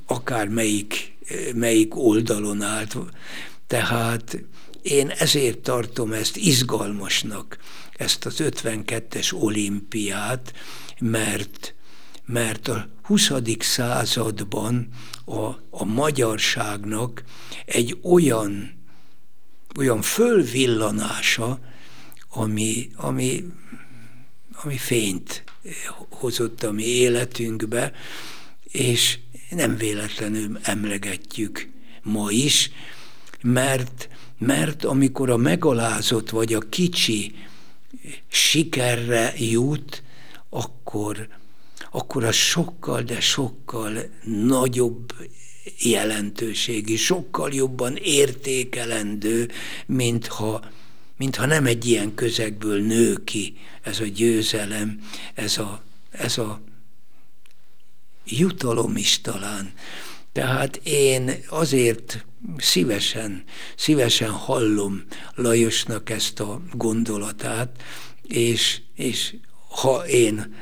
akár 0.06 0.48
melyik, 0.48 1.16
melyik 1.56 1.96
oldalon 1.96 2.62
állt. 2.62 2.98
Tehát 3.68 4.44
én 4.82 5.10
ezért 5.10 5.60
tartom 5.60 6.14
ezt 6.14 6.38
izgalmasnak, 6.38 7.58
ezt 7.94 8.26
az 8.26 8.36
52-es 8.38 9.34
olimpiát, 9.34 10.54
mert, 11.00 11.74
mert 12.26 12.68
a 12.68 12.88
20. 13.04 13.32
században 13.60 14.88
a, 15.26 15.46
a 15.70 15.84
magyarságnak 15.86 17.24
egy 17.66 17.98
olyan, 18.02 18.74
olyan 19.78 20.02
fölvillanása, 20.02 21.60
ami, 22.30 22.90
ami, 22.96 23.46
ami 24.52 24.78
fényt 24.78 25.44
hozott 26.10 26.64
a 26.64 26.72
mi 26.72 26.84
életünkbe, 26.84 27.92
és 28.64 29.20
nem 29.50 29.78
véletlenül 29.78 30.60
emlegetjük 30.62 31.70
ma 32.04 32.32
is, 32.32 32.72
mert, 33.42 34.10
mert 34.38 34.84
amikor 34.84 35.30
a 35.30 35.38
megalázott 35.38 36.30
vagy 36.30 36.54
a 36.54 36.60
kicsi 36.60 37.36
sikerre 38.28 39.34
jut, 39.38 40.04
akkor, 40.50 41.28
akkor 41.96 42.24
az 42.24 42.36
sokkal, 42.36 43.02
de 43.02 43.20
sokkal 43.20 44.10
nagyobb 44.26 45.14
jelentőségi, 45.80 46.96
sokkal 46.96 47.54
jobban 47.54 47.96
értékelendő, 47.96 49.50
mintha, 49.86 50.64
mintha 51.18 51.46
nem 51.46 51.66
egy 51.66 51.86
ilyen 51.86 52.16
közegből 52.16 52.82
nő 52.82 53.24
ki 53.24 53.56
ez 53.82 54.00
a 54.00 54.06
győzelem, 54.06 55.00
ez 55.34 55.58
a, 55.58 55.84
ez 56.12 56.38
a 56.38 56.62
jutalom 58.26 58.98
is 58.98 59.22
talán. 59.22 59.74
Tehát 60.32 60.76
én 60.84 61.32
azért 61.50 62.26
szívesen, 62.58 63.44
szívesen 63.76 64.32
hallom 64.32 65.04
Lajosnak 65.36 66.10
ezt 66.10 66.40
a 66.40 66.62
gondolatát, 66.72 67.84
és, 68.28 68.82
és 68.96 69.36
ha 69.70 70.08
én 70.08 70.56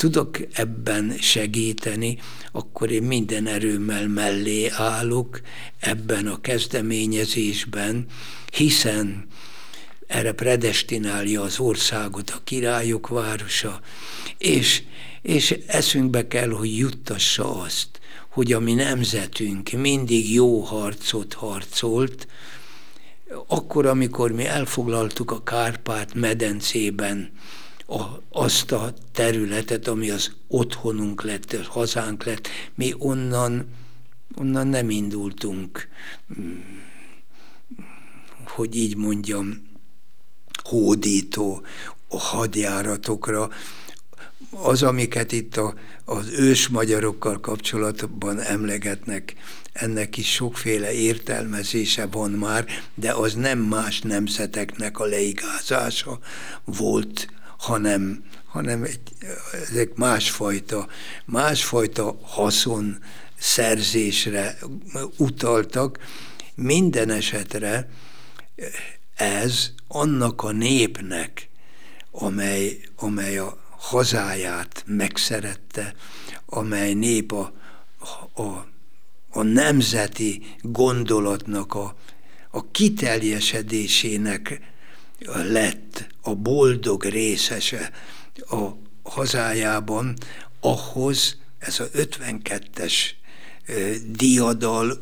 tudok 0.00 0.38
ebben 0.52 1.14
segíteni, 1.18 2.18
akkor 2.52 2.90
én 2.90 3.02
minden 3.02 3.46
erőmmel 3.46 4.08
mellé 4.08 4.68
állok 4.68 5.40
ebben 5.78 6.26
a 6.26 6.40
kezdeményezésben, 6.40 8.06
hiszen 8.52 9.26
erre 10.06 10.32
predestinálja 10.32 11.42
az 11.42 11.58
országot 11.58 12.30
a 12.30 12.40
királyok 12.44 13.08
városa, 13.08 13.80
és, 14.38 14.82
és 15.22 15.58
eszünkbe 15.66 16.26
kell, 16.26 16.50
hogy 16.50 16.78
juttassa 16.78 17.60
azt, 17.60 17.88
hogy 18.28 18.52
a 18.52 18.60
mi 18.60 18.74
nemzetünk 18.74 19.70
mindig 19.70 20.32
jó 20.32 20.60
harcot 20.60 21.32
harcolt, 21.32 22.26
akkor, 23.46 23.86
amikor 23.86 24.32
mi 24.32 24.46
elfoglaltuk 24.46 25.30
a 25.30 25.42
Kárpát 25.42 26.14
medencében 26.14 27.30
a, 27.90 28.22
azt 28.30 28.72
a 28.72 28.92
területet, 29.12 29.88
ami 29.88 30.10
az 30.10 30.32
otthonunk 30.48 31.22
lett, 31.22 31.52
a 31.52 31.70
hazánk 31.70 32.24
lett, 32.24 32.48
mi 32.74 32.94
onnan, 32.98 33.68
onnan 34.34 34.66
nem 34.66 34.90
indultunk, 34.90 35.88
hogy 38.46 38.76
így 38.76 38.96
mondjam, 38.96 39.62
hódító 40.62 41.62
hadjáratokra, 42.08 43.50
az, 44.50 44.82
amiket 44.82 45.32
itt 45.32 45.56
a, 45.56 45.74
az 46.04 46.28
ős 46.28 46.68
magyarokkal 46.68 47.40
kapcsolatban 47.40 48.40
emlegetnek, 48.40 49.34
ennek 49.72 50.16
is 50.16 50.32
sokféle 50.32 50.92
értelmezése 50.92 52.06
van 52.06 52.30
már, 52.30 52.66
de 52.94 53.12
az 53.12 53.34
nem 53.34 53.58
más 53.58 54.00
nemzeteknek 54.00 54.98
a 54.98 55.04
leigázása 55.04 56.18
volt, 56.64 57.28
hanem, 57.60 58.24
hanem 58.44 58.82
egy, 58.82 59.00
ezek 59.70 59.94
másfajta, 59.94 60.88
másfajta 61.24 62.18
haszon 62.22 62.98
szerzésre 63.38 64.58
utaltak. 65.16 65.98
Minden 66.54 67.10
esetre 67.10 67.88
ez 69.14 69.70
annak 69.88 70.42
a 70.42 70.50
népnek, 70.50 71.48
amely, 72.10 72.80
amely 72.96 73.38
a 73.38 73.58
hazáját 73.70 74.82
megszerette, 74.86 75.94
amely 76.46 76.94
nép 76.94 77.32
a, 77.32 77.52
a, 78.34 78.42
a 79.30 79.42
nemzeti 79.42 80.42
gondolatnak 80.60 81.74
a, 81.74 81.96
a 82.50 82.70
kiteljesedésének 82.70 84.60
lett 85.26 86.06
a 86.20 86.34
boldog 86.34 87.04
részese 87.04 87.92
a 88.48 88.68
hazájában, 89.02 90.16
ahhoz 90.60 91.36
ez 91.58 91.80
a 91.80 91.88
52-es 91.88 92.94
diadal 94.06 94.98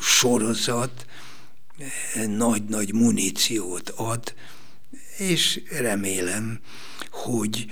sorozat 0.00 1.06
nagy-nagy 2.26 2.94
muníciót 2.94 3.88
ad, 3.88 4.34
és 5.16 5.62
remélem, 5.70 6.60
hogy 7.10 7.66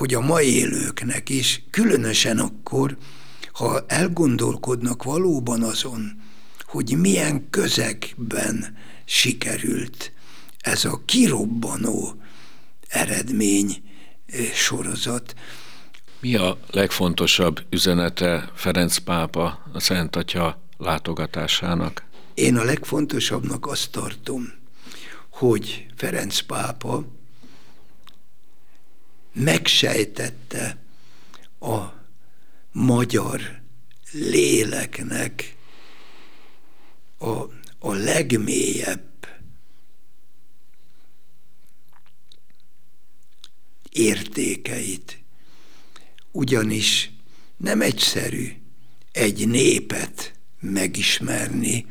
hogy 0.00 0.14
a 0.14 0.20
mai 0.20 0.54
élőknek 0.54 1.28
is, 1.28 1.62
különösen 1.70 2.38
akkor, 2.38 2.96
ha 3.52 3.84
elgondolkodnak 3.86 5.02
valóban 5.02 5.62
azon, 5.62 6.22
hogy 6.64 6.96
milyen 6.98 7.50
közegben 7.50 8.76
sikerült 9.04 10.12
ez 10.60 10.84
a 10.84 11.00
kirobbanó 11.04 12.14
eredmény 12.88 13.82
sorozat. 14.54 15.34
Mi 16.20 16.34
a 16.34 16.58
legfontosabb 16.70 17.66
üzenete 17.70 18.50
Ferenc 18.54 18.96
pápa 18.98 19.70
a 19.72 19.80
Szent 19.80 20.16
Atya 20.16 20.62
látogatásának? 20.76 22.04
Én 22.34 22.56
a 22.56 22.64
legfontosabbnak 22.64 23.66
azt 23.66 23.90
tartom, 23.90 24.52
hogy 25.30 25.86
Ferenc 25.96 26.40
pápa 26.40 27.04
megsejtette 29.32 30.76
a 31.60 31.78
magyar 32.72 33.60
léleknek 34.12 35.56
a, 37.18 37.28
a 37.78 37.92
legmélyebb 37.92 39.09
értékeit. 43.92 45.18
Ugyanis 46.30 47.10
nem 47.56 47.80
egyszerű 47.80 48.52
egy 49.12 49.48
népet 49.48 50.32
megismerni, 50.60 51.86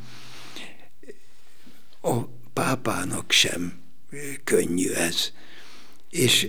a 2.00 2.24
pápának 2.52 3.32
sem 3.32 3.80
könnyű 4.44 4.90
ez. 4.90 5.32
És 6.10 6.48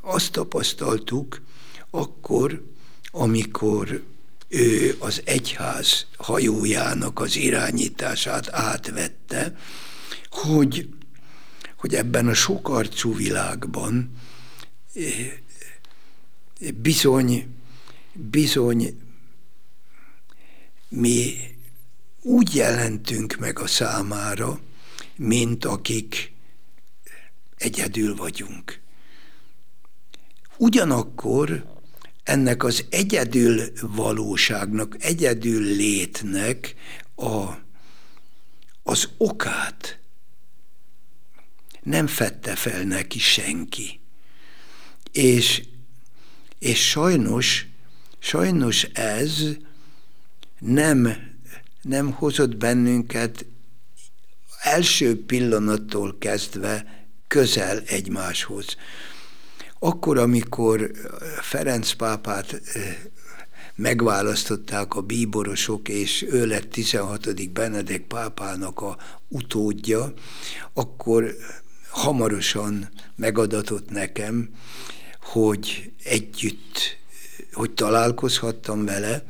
azt 0.00 0.32
tapasztaltuk 0.32 1.42
akkor, 1.90 2.64
amikor 3.10 4.02
ő 4.48 4.96
az 4.98 5.22
egyház 5.24 6.06
hajójának 6.16 7.20
az 7.20 7.36
irányítását 7.36 8.48
átvette, 8.52 9.56
hogy, 10.30 10.88
hogy 11.76 11.94
ebben 11.94 12.28
a 12.28 12.34
sokarcú 12.34 13.14
világban 13.14 14.16
bizony, 16.74 17.54
bizony 18.12 19.00
mi 20.88 21.34
úgy 22.22 22.54
jelentünk 22.54 23.36
meg 23.36 23.58
a 23.58 23.66
számára, 23.66 24.60
mint 25.16 25.64
akik 25.64 26.32
egyedül 27.56 28.16
vagyunk. 28.16 28.80
Ugyanakkor 30.56 31.76
ennek 32.22 32.64
az 32.64 32.84
egyedül 32.90 33.72
valóságnak, 33.80 34.96
egyedül 34.98 35.62
létnek 35.62 36.74
a, 37.14 37.54
az 38.82 39.08
okát 39.16 39.98
nem 41.82 42.06
fette 42.06 42.56
fel 42.56 42.82
neki 42.82 43.18
senki. 43.18 43.97
És, 45.12 45.62
és 46.58 46.88
sajnos, 46.88 47.66
sajnos 48.18 48.82
ez 48.92 49.42
nem, 50.58 51.08
nem 51.82 52.12
hozott 52.12 52.56
bennünket 52.56 53.44
első 54.62 55.24
pillanattól 55.24 56.16
kezdve 56.18 57.06
közel 57.26 57.82
egymáshoz. 57.86 58.76
Akkor, 59.78 60.18
amikor 60.18 60.90
Ferenc 61.40 61.92
pápát 61.92 62.60
megválasztották 63.74 64.94
a 64.94 65.00
bíborosok, 65.00 65.88
és 65.88 66.22
ő 66.30 66.46
lett 66.46 66.70
16. 66.70 67.50
Benedek 67.50 68.02
pápának 68.02 68.80
a 68.80 68.96
utódja, 69.28 70.12
akkor 70.72 71.36
hamarosan 71.98 72.88
megadatott 73.16 73.90
nekem, 73.90 74.48
hogy 75.20 75.92
együtt, 76.04 76.98
hogy 77.52 77.70
találkozhattam 77.70 78.84
vele, 78.84 79.24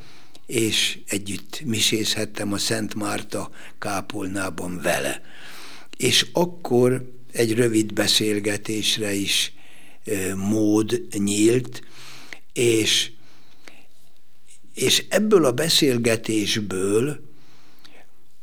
és 0.47 0.99
együtt 1.07 1.61
misézhettem 1.65 2.53
a 2.53 2.59
Szent 2.59 2.95
Márta 2.95 3.51
kápolnában 3.79 4.81
vele. 4.83 5.23
És 5.97 6.27
akkor 6.33 7.13
egy 7.33 7.55
rövid 7.55 7.93
beszélgetésre 7.93 9.13
is 9.13 9.53
mód 10.37 11.07
nyílt, 11.19 11.83
és, 12.53 13.11
és 14.75 15.05
ebből 15.09 15.45
a 15.45 15.53
beszélgetésből 15.53 17.21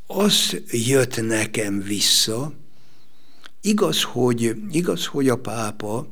az 0.07 0.61
jött 0.71 1.21
nekem 1.21 1.81
vissza, 1.81 2.53
igaz, 3.65 4.03
hogy, 4.03 4.55
igaz, 4.71 5.05
hogy 5.05 5.29
a 5.29 5.37
pápa 5.37 6.07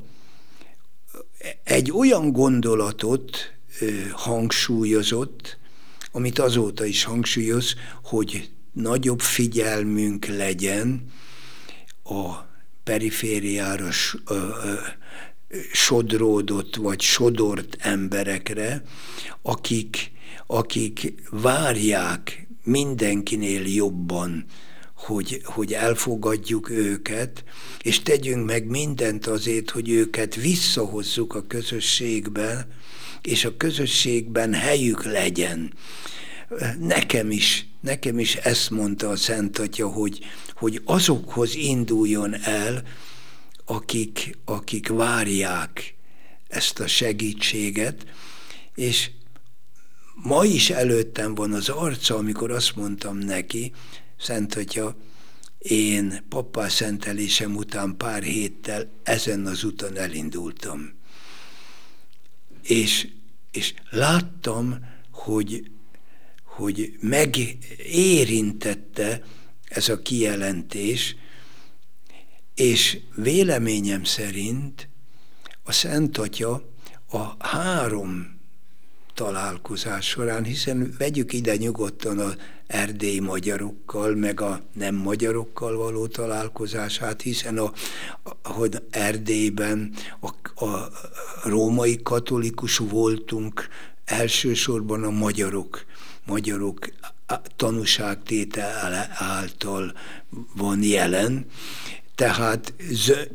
egy 1.62 1.92
olyan 1.92 2.32
gondolatot 2.32 3.52
hangsúlyozott, 4.12 5.58
amit 6.12 6.38
azóta 6.38 6.84
is 6.84 7.04
hangsúlyoz, 7.04 7.74
hogy 8.02 8.50
nagyobb 8.72 9.20
figyelmünk 9.20 10.26
legyen 10.26 11.12
a 12.04 12.32
perifériára 12.84 13.88
sodródott 15.72 16.76
vagy 16.76 17.00
sodort 17.00 17.76
emberekre, 17.80 18.82
akik, 19.42 20.12
akik 20.46 21.14
várják 21.30 22.46
mindenkinél 22.62 23.66
jobban, 23.66 24.44
hogy, 25.04 25.40
hogy 25.44 25.72
elfogadjuk 25.72 26.70
őket, 26.70 27.44
és 27.82 28.02
tegyünk 28.02 28.46
meg 28.46 28.66
mindent 28.66 29.26
azért, 29.26 29.70
hogy 29.70 29.90
őket 29.90 30.34
visszahozzuk 30.34 31.34
a 31.34 31.46
közösségbe, 31.46 32.66
és 33.22 33.44
a 33.44 33.56
közösségben 33.56 34.52
helyük 34.54 35.04
legyen. 35.04 35.72
Nekem 36.78 37.30
is, 37.30 37.66
nekem 37.80 38.18
is 38.18 38.34
ezt 38.34 38.70
mondta 38.70 39.08
a 39.08 39.16
Szent 39.16 39.58
Atya, 39.58 39.88
hogy, 39.88 40.18
hogy 40.54 40.80
azokhoz 40.84 41.54
induljon 41.54 42.34
el, 42.42 42.82
akik, 43.64 44.38
akik 44.44 44.88
várják 44.88 45.94
ezt 46.48 46.80
a 46.80 46.86
segítséget, 46.86 48.06
és 48.74 49.10
ma 50.14 50.44
is 50.44 50.70
előttem 50.70 51.34
van 51.34 51.52
az 51.52 51.68
arca, 51.68 52.16
amikor 52.16 52.50
azt 52.50 52.76
mondtam 52.76 53.18
neki, 53.18 53.72
Szent 54.18 54.54
Atya, 54.54 54.96
én 55.58 56.24
papá 56.28 56.68
szentelésem 56.68 57.56
után 57.56 57.96
pár 57.96 58.22
héttel 58.22 58.92
ezen 59.02 59.46
az 59.46 59.64
úton 59.64 59.96
elindultam. 59.96 60.92
És, 62.62 63.08
és 63.50 63.74
láttam, 63.90 64.78
hogy, 65.10 65.70
hogy 66.44 66.96
megérintette 67.00 68.02
ez 69.68 69.88
a 69.88 70.02
kijelentés, 70.02 71.16
és 72.54 72.98
véleményem 73.14 74.04
szerint 74.04 74.88
a 75.62 75.72
Szent 75.72 76.18
Atya 76.18 76.72
a 77.10 77.46
három 77.46 78.40
találkozás 79.14 80.06
során, 80.06 80.44
hiszen 80.44 80.94
vegyük 80.98 81.32
ide 81.32 81.56
nyugodtan 81.56 82.18
a 82.18 82.34
erdélyi 82.66 83.20
magyarokkal, 83.20 84.14
meg 84.14 84.40
a 84.40 84.60
nem 84.72 84.94
magyarokkal 84.94 85.76
való 85.76 86.06
találkozását, 86.06 87.22
hiszen 87.22 87.58
a, 87.58 87.72
hogy 88.42 88.82
Erdélyben 88.90 89.92
a, 90.20 90.64
a 90.64 90.90
római 91.44 92.02
katolikus 92.02 92.76
voltunk, 92.76 93.68
elsősorban 94.04 95.04
a 95.04 95.10
magyarok, 95.10 95.84
magyarok 96.26 96.88
tanúságtétel 97.56 99.08
által 99.12 99.92
van 100.56 100.82
jelen, 100.82 101.46
tehát 102.14 102.74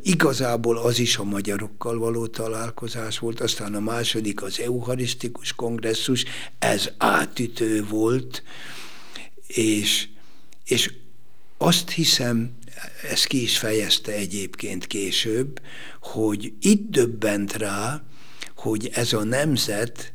igazából 0.02 0.78
az 0.78 0.98
is 0.98 1.16
a 1.16 1.24
magyarokkal 1.24 1.98
való 1.98 2.26
találkozás 2.26 3.18
volt, 3.18 3.40
aztán 3.40 3.74
a 3.74 3.80
második 3.80 4.42
az 4.42 4.60
eucharisztikus 4.60 5.52
kongresszus, 5.52 6.24
ez 6.58 6.90
átütő 6.98 7.84
volt, 7.84 8.42
és, 9.54 10.08
és 10.64 10.92
azt 11.58 11.90
hiszem, 11.90 12.58
ezt 13.10 13.26
ki 13.26 13.42
is 13.42 13.58
fejezte 13.58 14.12
egyébként 14.12 14.86
később, 14.86 15.60
hogy 16.00 16.52
itt 16.60 16.90
döbbent 16.90 17.52
rá, 17.52 18.02
hogy 18.56 18.90
ez 18.92 19.12
a 19.12 19.24
nemzet 19.24 20.12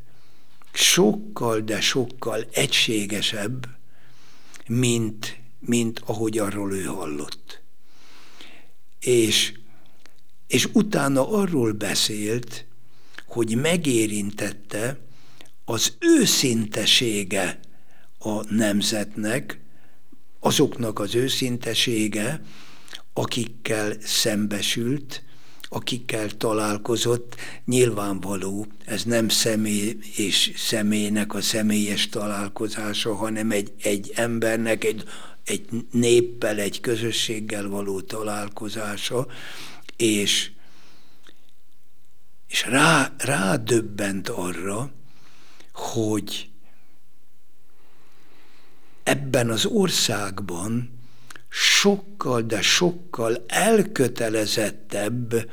sokkal, 0.73 1.59
de 1.59 1.81
sokkal 1.81 2.45
egységesebb, 2.51 3.67
mint, 4.67 5.39
mint 5.59 6.01
ahogy 6.05 6.37
arról 6.37 6.73
ő 6.73 6.83
hallott. 6.83 7.61
És, 8.99 9.53
és 10.47 10.67
utána 10.73 11.29
arról 11.29 11.71
beszélt, 11.71 12.65
hogy 13.27 13.55
megérintette 13.55 14.99
az 15.65 15.93
őszintesége 15.99 17.59
a 18.25 18.43
nemzetnek, 18.49 19.59
azoknak 20.39 20.99
az 20.99 21.15
őszintesége, 21.15 22.41
akikkel 23.13 23.93
szembesült, 24.01 25.23
akikkel 25.61 26.29
találkozott, 26.29 27.35
nyilvánvaló, 27.65 28.67
ez 28.85 29.03
nem 29.03 29.29
személy 29.29 29.97
és 30.15 30.53
személynek 30.55 31.33
a 31.33 31.41
személyes 31.41 32.09
találkozása, 32.09 33.15
hanem 33.15 33.51
egy, 33.51 33.73
egy 33.81 34.11
embernek, 34.15 34.83
egy, 34.83 35.03
egy 35.43 35.65
néppel, 35.91 36.57
egy 36.59 36.79
közösséggel 36.79 37.67
való 37.67 38.01
találkozása, 38.01 39.27
és, 39.97 40.51
és 42.47 42.65
rá, 42.65 43.13
rádöbbent 43.17 44.29
arra, 44.29 44.91
hogy 45.73 46.49
ebben 49.05 49.49
az 49.49 49.65
országban 49.65 50.89
sokkal, 51.49 52.41
de 52.41 52.61
sokkal 52.61 53.43
elkötelezettebb 53.47 55.49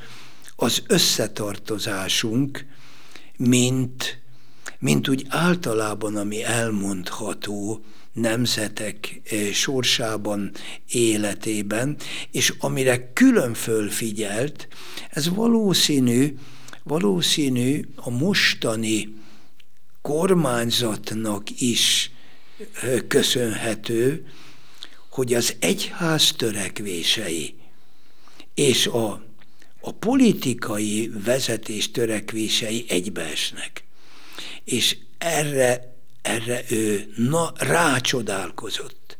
az 0.56 0.82
összetartozásunk, 0.86 2.66
mint, 3.36 4.22
mint 4.78 5.08
úgy 5.08 5.26
általában, 5.28 6.16
ami 6.16 6.44
elmondható 6.44 7.84
nemzetek 8.12 9.20
eh, 9.24 9.52
sorsában, 9.52 10.52
életében, 10.88 11.96
és 12.30 12.54
amire 12.58 13.12
külön 13.12 13.54
fölfigyelt, 13.54 14.68
ez 15.10 15.28
valószínű, 15.28 16.38
valószínű 16.82 17.84
a 17.96 18.10
mostani 18.10 19.14
kormányzatnak 20.02 21.60
is 21.60 22.11
köszönhető, 23.08 24.26
hogy 25.08 25.34
az 25.34 25.54
egyház 25.58 26.32
törekvései 26.36 27.54
és 28.54 28.86
a, 28.86 29.24
a 29.80 29.92
politikai 29.92 31.10
vezetés 31.24 31.90
törekvései 31.90 32.84
egybeesnek. 32.88 33.84
És 34.64 34.96
erre, 35.18 35.94
erre 36.22 36.64
ő 36.68 37.12
na, 37.16 37.52
rácsodálkozott. 37.56 39.18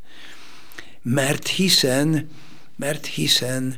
Mert 1.03 1.49
hiszen, 1.49 2.31
mert 2.77 3.07
hiszen 3.07 3.77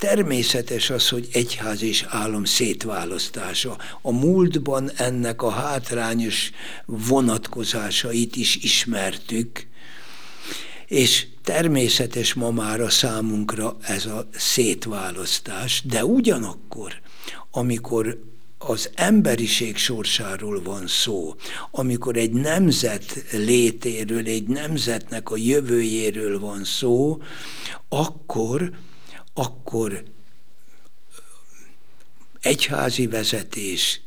természetes 0.00 0.90
az, 0.90 1.08
hogy 1.08 1.28
egyház 1.32 1.82
és 1.82 2.04
állam 2.08 2.44
szétválasztása. 2.44 3.78
A 4.02 4.10
múltban 4.10 4.90
ennek 4.96 5.42
a 5.42 5.50
hátrányos 5.50 6.50
vonatkozásait 6.86 8.36
is 8.36 8.56
ismertük, 8.56 9.66
és 10.86 11.26
természetes 11.44 12.34
ma 12.34 12.50
már 12.50 12.80
a 12.80 12.90
számunkra 12.90 13.76
ez 13.80 14.06
a 14.06 14.28
szétválasztás, 14.34 15.82
de 15.86 16.04
ugyanakkor, 16.04 17.00
amikor 17.50 18.22
az 18.58 18.90
emberiség 18.94 19.76
sorsáról 19.76 20.62
van 20.62 20.86
szó, 20.86 21.34
amikor 21.70 22.16
egy 22.16 22.32
nemzet 22.32 23.24
létéről, 23.32 24.26
egy 24.26 24.46
nemzetnek 24.46 25.30
a 25.30 25.36
jövőjéről 25.36 26.38
van 26.38 26.64
szó, 26.64 27.22
akkor, 27.88 28.70
akkor 29.34 30.04
egyházi 32.40 33.06
vezetés, 33.06 34.00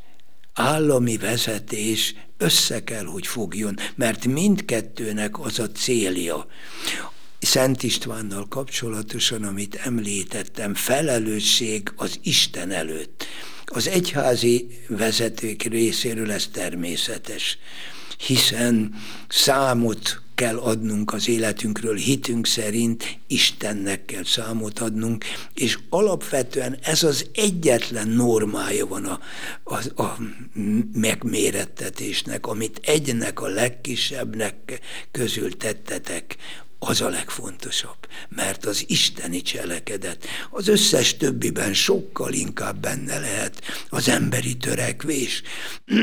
állami 0.54 1.18
vezetés 1.18 2.16
össze 2.38 2.84
kell, 2.84 3.06
hogy 3.06 3.28
fogjon, 3.28 3.76
mert 3.96 4.26
mindkettőnek 4.26 5.40
az 5.40 5.60
a 5.60 5.72
célja. 5.72 6.48
Szent 7.40 7.84
Istvánnal 7.84 8.48
kapcsolatosan, 8.48 9.44
amit 9.44 9.76
említettem, 9.76 10.74
felelősség 10.74 11.94
az 11.96 12.20
Isten 12.24 12.72
előtt. 12.72 13.26
Az 13.66 13.88
egyházi 13.88 14.68
vezetők 14.88 15.62
részéről 15.64 16.32
ez 16.32 16.48
természetes, 16.52 17.58
hiszen 18.18 18.96
számot 19.28 20.23
kell 20.44 20.58
adnunk 20.58 21.14
az 21.14 21.28
életünkről, 21.28 21.96
hitünk 21.96 22.48
szerint 22.48 23.18
Istennek 23.28 24.06
kell 24.06 24.24
számot 24.24 24.80
adnunk, 24.80 25.26
és 25.54 25.78
alapvetően 25.90 26.78
ez 26.82 27.04
az 27.04 27.26
egyetlen 27.34 28.08
normája 28.08 28.86
van 28.86 29.06
a, 29.06 29.20
a, 29.64 30.02
a 30.02 30.18
megmérettetésnek, 30.94 32.48
amit 32.48 32.80
egynek 32.84 33.42
a 33.42 33.48
legkisebbnek 33.48 34.80
közül 35.12 35.58
tettetek, 35.58 36.36
az 36.80 37.02
a 37.02 37.10
legfontosabb, 37.10 38.08
mert 38.30 38.66
az 38.66 38.84
isteni 38.88 39.42
cselekedet 39.42 40.26
az 40.50 40.68
összes 40.68 41.18
többiben 41.18 41.74
sokkal 41.74 42.34
inkább 42.34 42.80
benne 42.80 43.20
lehet 43.20 43.62
az 43.90 44.10
emberi 44.10 44.58
törekvés, 44.58 45.42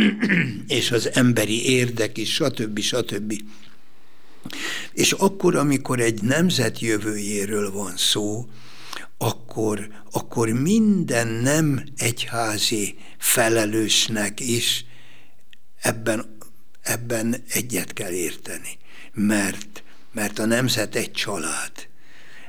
és 0.66 0.90
az 0.90 1.10
emberi 1.12 1.70
érdek 1.70 2.18
is, 2.18 2.34
stb. 2.34 2.80
stb. 2.80 3.42
És 4.92 5.12
akkor, 5.12 5.56
amikor 5.56 6.00
egy 6.00 6.22
nemzet 6.22 6.78
jövőjéről 6.78 7.72
van 7.72 7.96
szó, 7.96 8.48
akkor, 9.18 9.88
akkor 10.10 10.48
minden 10.48 11.26
nem 11.26 11.84
egyházi 11.96 12.98
felelősnek 13.18 14.40
is 14.40 14.84
ebben, 15.80 16.36
ebben 16.82 17.42
egyet 17.48 17.92
kell 17.92 18.12
érteni. 18.12 18.78
Mert, 19.12 19.82
mert 20.12 20.38
a 20.38 20.44
nemzet 20.44 20.94
egy 20.94 21.12
család, 21.12 21.72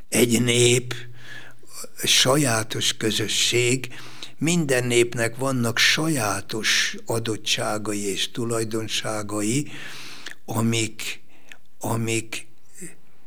egy 0.10 0.42
nép, 0.42 0.94
sajátos 2.04 2.98
közösség, 2.98 3.88
minden 4.38 4.84
népnek 4.84 5.36
vannak 5.36 5.78
sajátos 5.78 6.96
adottságai 7.06 8.06
és 8.06 8.32
tulajdonságai, 8.32 9.72
amik, 10.46 11.21
amik 11.82 12.48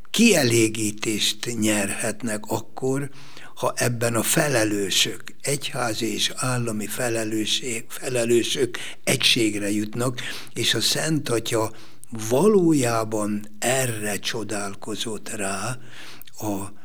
kielégítést 0.09 1.59
nyerhetnek 1.59 2.45
akkor, 2.47 3.09
ha 3.55 3.73
ebben 3.75 4.15
a 4.15 4.23
felelősök, 4.23 5.23
egyházi 5.41 6.13
és 6.13 6.31
állami 6.35 6.87
felelősök, 6.87 7.91
felelősök 7.91 8.77
egységre 9.03 9.71
jutnak, 9.71 10.19
és 10.53 10.73
a 10.73 10.81
Szent 10.81 11.29
Atya 11.29 11.71
valójában 12.29 13.47
erre 13.59 14.19
csodálkozott 14.19 15.29
rá 15.29 15.77
a 16.37 16.83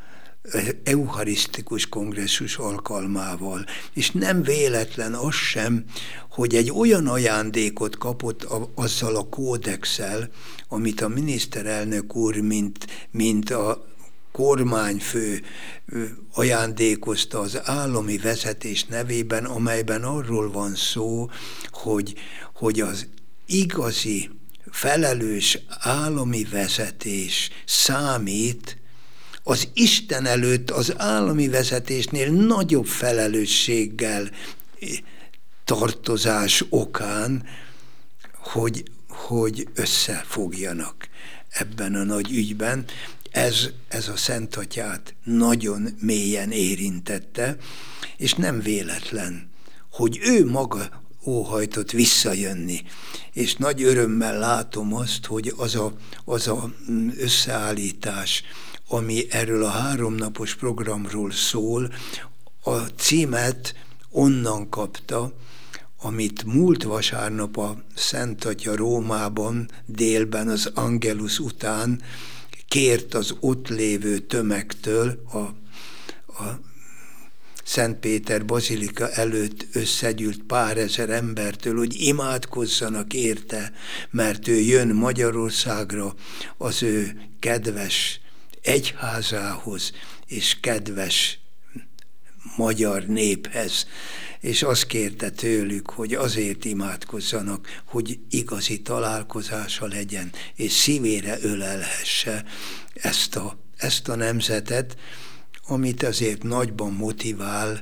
eucharisztikus 0.83 1.89
kongresszus 1.89 2.57
alkalmával. 2.57 3.65
És 3.93 4.11
nem 4.11 4.43
véletlen 4.43 5.13
az 5.13 5.33
sem, 5.33 5.85
hogy 6.29 6.55
egy 6.55 6.71
olyan 6.71 7.07
ajándékot 7.07 7.97
kapott 7.97 8.43
a, 8.43 8.71
azzal 8.75 9.15
a 9.15 9.29
kódexel, 9.29 10.29
amit 10.67 11.01
a 11.01 11.07
miniszterelnök 11.07 12.15
úr, 12.15 12.35
mint, 12.35 12.87
mint 13.11 13.49
a 13.49 13.89
kormányfő 14.31 15.41
ajándékozta 16.33 17.39
az 17.39 17.59
állami 17.63 18.17
vezetés 18.17 18.85
nevében, 18.85 19.45
amelyben 19.45 20.03
arról 20.03 20.51
van 20.51 20.75
szó, 20.75 21.29
hogy, 21.71 22.13
hogy 22.53 22.81
az 22.81 23.07
igazi 23.45 24.29
felelős 24.71 25.59
állami 25.67 26.43
vezetés 26.43 27.49
számít 27.65 28.80
az 29.43 29.67
Isten 29.73 30.25
előtt 30.25 30.71
az 30.71 30.93
állami 30.97 31.47
vezetésnél 31.47 32.31
nagyobb 32.31 32.85
felelősséggel 32.85 34.29
tartozás 35.65 36.65
okán, 36.69 37.43
hogy, 38.33 38.83
hogy 39.07 39.67
összefogjanak 39.73 41.07
ebben 41.49 41.95
a 41.95 42.03
nagy 42.03 42.31
ügyben. 42.31 42.85
Ez, 43.31 43.69
ez 43.87 44.07
a 44.07 44.17
Szent 44.17 44.55
Atyát 44.55 45.15
nagyon 45.23 45.87
mélyen 45.99 46.51
érintette, 46.51 47.57
és 48.17 48.33
nem 48.33 48.61
véletlen, 48.61 49.49
hogy 49.91 50.19
ő 50.21 50.45
maga 50.45 51.01
óhajtott 51.25 51.91
visszajönni. 51.91 52.81
És 53.33 53.55
nagy 53.55 53.83
örömmel 53.83 54.39
látom 54.39 54.93
azt, 54.93 55.25
hogy 55.25 55.53
az 55.57 55.75
a, 55.75 55.93
az 56.25 56.47
a 56.47 56.73
összeállítás, 57.17 58.43
ami 58.91 59.25
erről 59.29 59.63
a 59.63 59.69
háromnapos 59.69 60.55
programról 60.55 61.31
szól, 61.31 61.93
a 62.63 62.77
címet 62.77 63.75
onnan 64.09 64.69
kapta, 64.69 65.33
amit 66.01 66.43
múlt 66.43 66.83
vasárnap 66.83 67.57
a 67.57 67.83
Szent 67.95 68.45
Atya 68.45 68.75
Rómában 68.75 69.69
délben 69.85 70.47
az 70.47 70.71
Angelus 70.73 71.39
után 71.39 72.01
kért 72.67 73.13
az 73.13 73.35
ott 73.39 73.67
lévő 73.67 74.19
tömegtől, 74.19 75.23
a, 75.31 75.37
a 76.43 76.59
Szent 77.63 77.99
Péter 77.99 78.45
bazilika 78.45 79.09
előtt 79.09 79.67
összegyűlt 79.73 80.43
pár 80.43 80.77
ezer 80.77 81.09
embertől, 81.09 81.77
hogy 81.77 82.01
imádkozzanak 82.01 83.13
érte, 83.13 83.73
mert 84.09 84.47
ő 84.47 84.59
jön 84.59 84.87
Magyarországra 84.87 86.15
az 86.57 86.83
ő 86.83 87.21
kedves 87.39 88.21
egyházához 88.61 89.91
és 90.27 90.57
kedves 90.59 91.39
magyar 92.55 93.05
néphez, 93.05 93.87
és 94.39 94.63
azt 94.63 94.85
kérte 94.85 95.29
tőlük, 95.29 95.89
hogy 95.89 96.13
azért 96.13 96.65
imádkozzanak, 96.65 97.81
hogy 97.85 98.19
igazi 98.29 98.81
találkozása 98.81 99.87
legyen, 99.87 100.31
és 100.55 100.71
szívére 100.71 101.37
ölelhesse 101.41 102.45
ezt 102.93 103.35
a, 103.35 103.57
ezt 103.77 104.07
a 104.07 104.15
nemzetet, 104.15 104.97
amit 105.67 106.03
azért 106.03 106.43
nagyban 106.43 106.93
motivál, 106.93 107.81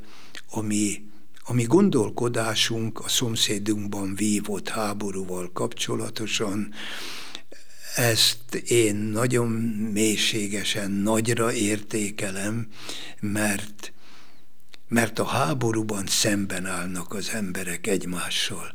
ami, 0.50 1.04
ami 1.44 1.64
gondolkodásunk 1.64 3.00
a 3.00 3.08
szomszédunkban 3.10 4.16
vívott 4.16 4.70
háborúval 4.70 5.52
kapcsolatosan, 5.54 6.74
ezt 7.96 8.56
én 8.56 8.96
nagyon 8.96 9.50
mélységesen 9.94 10.92
nagyra 10.92 11.54
értékelem, 11.54 12.68
mert, 13.20 13.94
mert 14.88 15.20
a 15.20 15.26
háborúban 15.26 16.06
szemben 16.08 16.66
állnak 16.66 17.14
az 17.14 17.30
emberek 17.34 17.88
egymással. 17.88 18.72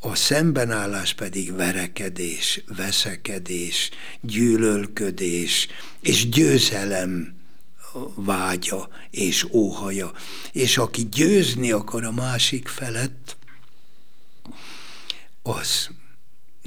A 0.00 0.14
szembenállás 0.14 1.14
pedig 1.14 1.54
verekedés, 1.54 2.64
veszekedés, 2.76 3.90
gyűlölködés 4.20 5.68
és 6.00 6.28
győzelem 6.28 7.42
vágya 8.14 8.88
és 9.10 9.46
óhaja. 9.52 10.12
És 10.52 10.78
aki 10.78 11.08
győzni 11.08 11.70
akar 11.70 12.04
a 12.04 12.12
másik 12.12 12.68
felett, 12.68 13.36
az 15.42 15.88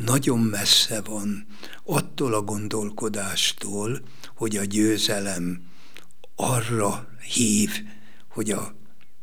nagyon 0.06 0.40
messze 0.40 1.02
van 1.02 1.46
attól 1.84 2.34
a 2.34 2.42
gondolkodástól, 2.42 4.02
hogy 4.36 4.58
a 4.58 4.64
győzelem 4.64 5.62
arra 6.36 7.08
hív, 7.34 7.72
hogy 8.30 8.52
a 8.52 8.76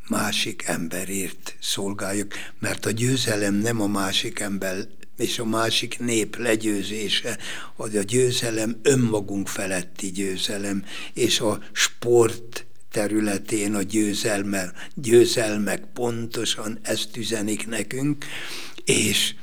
másik 0.08 0.62
emberért 0.66 1.56
szolgáljuk, 1.60 2.32
mert 2.58 2.86
a 2.86 2.90
győzelem 2.90 3.54
nem 3.54 3.80
a 3.80 3.86
másik 3.86 4.38
ember 4.38 4.86
és 5.16 5.38
a 5.38 5.44
másik 5.44 5.98
nép 5.98 6.36
legyőzése, 6.36 7.38
az 7.76 7.94
a 7.94 8.02
győzelem 8.02 8.78
önmagunk 8.82 9.48
feletti 9.48 10.10
győzelem, 10.10 10.84
és 11.12 11.40
a 11.40 11.58
sport 11.72 12.66
területén 12.90 13.74
a 13.74 13.82
győzelme, 13.82 14.72
győzelmek 14.94 15.84
pontosan 15.92 16.78
ezt 16.82 17.16
üzenik 17.16 17.66
nekünk, 17.66 18.24
és, 18.84 19.34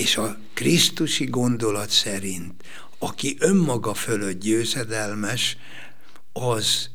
és 0.00 0.16
a 0.16 0.36
Krisztusi 0.54 1.24
gondolat 1.24 1.90
szerint, 1.90 2.62
aki 2.98 3.36
önmaga 3.38 3.94
fölött 3.94 4.40
győzedelmes, 4.40 5.56
az 6.32 6.90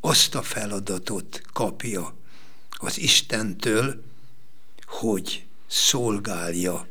azt 0.00 0.34
a 0.34 0.42
feladatot 0.42 1.42
kapja 1.52 2.16
az 2.70 2.98
Istentől, 2.98 4.02
hogy 4.84 5.44
szolgálja 5.66 6.88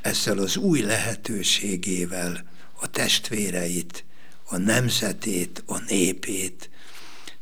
ezzel 0.00 0.38
az 0.38 0.56
új 0.56 0.80
lehetőségével 0.80 2.48
a 2.80 2.90
testvéreit, 2.90 4.04
a 4.44 4.56
nemzetét, 4.56 5.62
a 5.66 5.78
népét. 5.78 6.70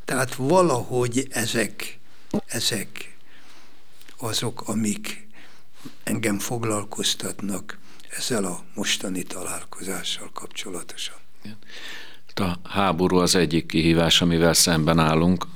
Tehát 0.05 0.35
valahogy 0.35 1.27
ezek, 1.31 1.99
ezek 2.47 3.17
azok, 4.17 4.69
amik 4.69 5.31
engem 6.03 6.39
foglalkoztatnak 6.39 7.79
ezzel 8.17 8.45
a 8.45 8.61
mostani 8.75 9.23
találkozással 9.23 10.31
kapcsolatosan. 10.33 11.17
A 12.35 12.69
háború 12.69 13.17
az 13.17 13.35
egyik 13.35 13.67
kihívás, 13.67 14.21
amivel 14.21 14.53
szemben 14.53 14.99
állunk, 14.99 15.47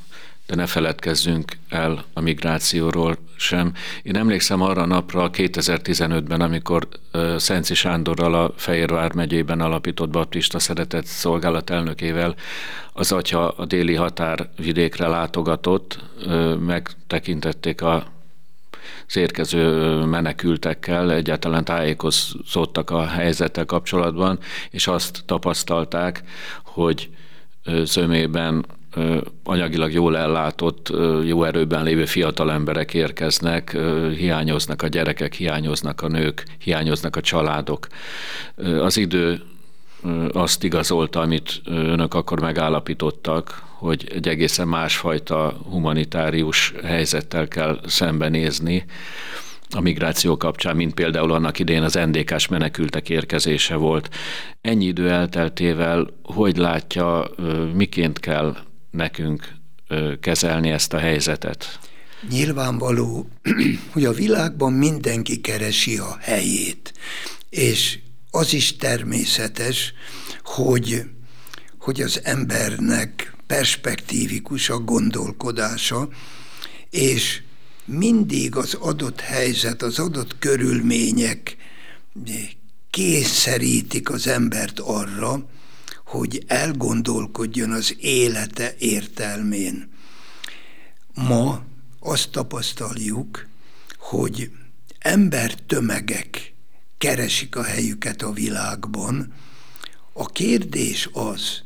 de 0.46 0.54
ne 0.54 0.66
feledkezzünk 0.66 1.56
el 1.68 2.04
a 2.12 2.20
migrációról 2.20 3.18
sem. 3.36 3.72
Én 4.02 4.16
emlékszem 4.16 4.60
arra 4.60 4.82
a 4.82 4.86
napra 4.86 5.30
2015-ben, 5.32 6.40
amikor 6.40 6.88
Szenci 7.36 7.74
Sándorral 7.74 8.34
a 8.34 8.52
Fehérvár 8.56 9.14
megyében 9.14 9.60
alapított 9.60 10.10
baptista 10.10 10.58
szeretett 10.58 11.04
szolgálat 11.04 11.70
elnökével 11.70 12.34
az 12.92 13.12
atya 13.12 13.50
a 13.50 13.64
déli 13.64 13.94
határ 13.94 14.50
vidékre 14.56 15.06
látogatott, 15.06 16.04
megtekintették 16.58 17.82
a 17.82 18.15
az 19.06 19.16
érkező 19.16 19.96
menekültekkel 20.04 21.12
egyáltalán 21.12 21.64
tájékozódtak 21.64 22.90
a 22.90 23.06
helyzettel 23.06 23.64
kapcsolatban, 23.64 24.38
és 24.70 24.86
azt 24.86 25.22
tapasztalták, 25.26 26.22
hogy 26.64 27.08
zömében 27.82 28.66
anyagilag 29.44 29.92
jól 29.92 30.16
ellátott, 30.16 30.92
jó 31.24 31.44
erőben 31.44 31.84
lévő 31.84 32.04
fiatal 32.04 32.52
emberek 32.52 32.94
érkeznek, 32.94 33.76
hiányoznak 34.16 34.82
a 34.82 34.86
gyerekek, 34.86 35.34
hiányoznak 35.34 36.02
a 36.02 36.08
nők, 36.08 36.44
hiányoznak 36.58 37.16
a 37.16 37.20
családok. 37.20 37.86
Az 38.80 38.96
idő 38.96 39.42
azt 40.32 40.64
igazolta, 40.64 41.20
amit 41.20 41.60
önök 41.64 42.14
akkor 42.14 42.40
megállapítottak, 42.40 43.65
hogy 43.78 44.10
egy 44.14 44.28
egészen 44.28 44.68
másfajta 44.68 45.60
humanitárius 45.70 46.74
helyzettel 46.84 47.48
kell 47.48 47.80
szembenézni 47.86 48.84
a 49.70 49.80
migráció 49.80 50.36
kapcsán, 50.36 50.76
mint 50.76 50.94
például 50.94 51.32
annak 51.32 51.58
idén 51.58 51.82
az 51.82 51.94
NDK-s 51.94 52.48
menekültek 52.48 53.08
érkezése 53.08 53.74
volt. 53.74 54.08
Ennyi 54.60 54.84
idő 54.84 55.10
elteltével, 55.10 56.06
hogy 56.22 56.56
látja, 56.56 57.30
miként 57.74 58.20
kell 58.20 58.56
nekünk 58.90 59.54
kezelni 60.20 60.70
ezt 60.70 60.92
a 60.92 60.98
helyzetet? 60.98 61.78
Nyilvánvaló, 62.30 63.28
hogy 63.92 64.04
a 64.04 64.12
világban 64.12 64.72
mindenki 64.72 65.40
keresi 65.40 65.96
a 65.98 66.16
helyét, 66.20 66.92
és 67.50 67.98
az 68.30 68.52
is 68.54 68.76
természetes, 68.76 69.92
hogy, 70.42 71.02
hogy 71.78 72.00
az 72.00 72.20
embernek 72.24 73.35
perspektívikus 73.46 74.68
a 74.68 74.78
gondolkodása, 74.78 76.08
és 76.90 77.42
mindig 77.84 78.56
az 78.56 78.74
adott 78.74 79.20
helyzet, 79.20 79.82
az 79.82 79.98
adott 79.98 80.38
körülmények 80.38 81.56
kényszerítik 82.90 84.10
az 84.10 84.26
embert 84.26 84.80
arra, 84.80 85.48
hogy 86.04 86.44
elgondolkodjon 86.46 87.72
az 87.72 87.96
élete 87.98 88.74
értelmén. 88.78 89.90
Ma 91.14 91.64
azt 92.00 92.30
tapasztaljuk, 92.30 93.46
hogy 93.98 94.50
embertömegek 94.98 96.54
keresik 96.98 97.56
a 97.56 97.62
helyüket 97.62 98.22
a 98.22 98.32
világban. 98.32 99.32
A 100.12 100.26
kérdés 100.26 101.08
az, 101.12 101.62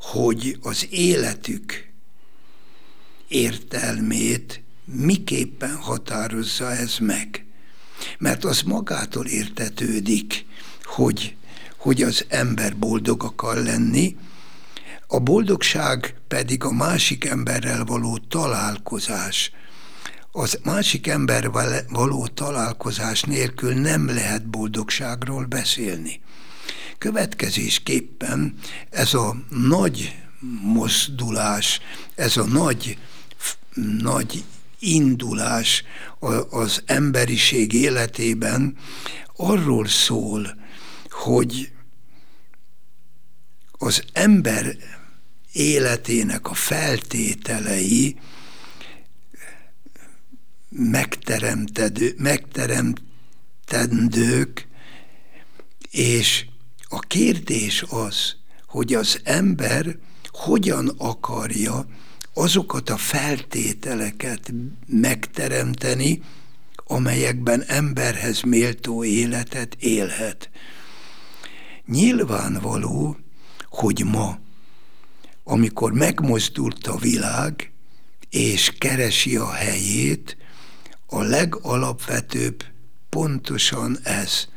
hogy 0.00 0.58
az 0.62 0.86
életük 0.90 1.88
értelmét 3.28 4.62
miképpen 4.84 5.76
határozza 5.76 6.70
ez 6.70 6.96
meg. 7.00 7.44
Mert 8.18 8.44
az 8.44 8.62
magától 8.62 9.26
értetődik, 9.26 10.46
hogy 10.84 11.34
hogy 11.80 12.02
az 12.02 12.24
ember 12.28 12.76
boldog 12.76 13.22
akar 13.22 13.56
lenni, 13.56 14.16
a 15.06 15.18
boldogság 15.18 16.14
pedig 16.28 16.64
a 16.64 16.72
másik 16.72 17.24
emberrel 17.24 17.84
való 17.84 18.18
találkozás. 18.28 19.52
Az 20.32 20.58
másik 20.64 21.06
emberrel 21.06 21.86
való 21.88 22.26
találkozás 22.26 23.22
nélkül 23.22 23.74
nem 23.74 24.06
lehet 24.06 24.46
boldogságról 24.46 25.44
beszélni. 25.44 26.20
Következésképpen 27.00 28.54
ez 28.90 29.14
a 29.14 29.36
nagy 29.48 30.16
mozdulás, 30.62 31.80
ez 32.14 32.36
a 32.36 32.44
nagy, 32.44 32.98
nagy 33.98 34.44
indulás 34.78 35.84
az 36.50 36.82
emberiség 36.86 37.72
életében 37.72 38.76
arról 39.36 39.86
szól, 39.86 40.56
hogy 41.10 41.72
az 43.70 44.04
ember 44.12 44.76
életének 45.52 46.50
a 46.50 46.54
feltételei 46.54 48.18
megteremtendők, 52.16 54.66
és 55.90 56.49
a 56.92 56.98
kérdés 56.98 57.84
az, 57.88 58.36
hogy 58.66 58.94
az 58.94 59.20
ember 59.24 59.98
hogyan 60.28 60.88
akarja 60.98 61.86
azokat 62.34 62.90
a 62.90 62.96
feltételeket 62.96 64.52
megteremteni, 64.86 66.22
amelyekben 66.74 67.62
emberhez 67.66 68.40
méltó 68.40 69.04
életet 69.04 69.74
élhet. 69.78 70.50
Nyilvánvaló, 71.86 73.16
hogy 73.68 74.04
ma, 74.04 74.38
amikor 75.44 75.92
megmozdult 75.92 76.86
a 76.86 76.96
világ, 76.96 77.72
és 78.30 78.72
keresi 78.78 79.36
a 79.36 79.50
helyét, 79.50 80.36
a 81.06 81.22
legalapvetőbb 81.22 82.64
pontosan 83.08 83.98
ez. 84.02 84.48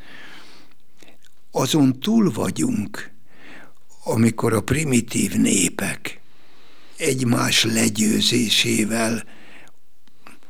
Azon 1.56 2.00
túl 2.00 2.32
vagyunk, 2.32 3.12
amikor 4.04 4.54
a 4.54 4.62
primitív 4.62 5.34
népek 5.34 6.20
egymás 6.98 7.64
legyőzésével 7.64 9.24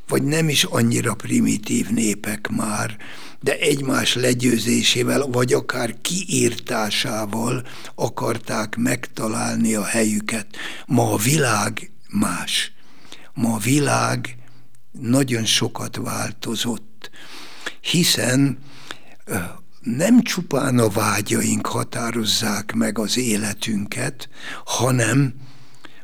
vagy 0.08 0.24
nem 0.24 0.50
is 0.50 0.64
annyira 0.64 1.14
primitív 1.14 1.90
népek 1.90 2.48
már, 2.48 2.98
de 3.40 3.58
egymás 3.60 4.16
legyőzésével, 4.16 5.28
vagy 5.28 5.54
akár 5.54 6.02
kiírtásával 6.02 7.68
akarták 7.96 8.76
megtalálni 8.76 9.74
a 9.74 9.84
helyüket. 9.84 10.48
Ma 10.86 11.12
a 11.12 11.18
világ 11.18 11.92
más. 12.10 12.72
Ma 13.34 13.54
a 13.54 13.58
világ 13.58 14.38
nagyon 14.92 15.46
sokat 15.46 15.96
változott, 15.96 17.10
hiszen 17.82 18.58
nem 19.84 20.22
csupán 20.22 20.80
a 20.80 20.90
vágyaink 20.90 21.68
határozzák 21.68 22.74
meg 22.74 23.00
az 23.00 23.18
életünket, 23.18 24.30
hanem, 24.66 25.34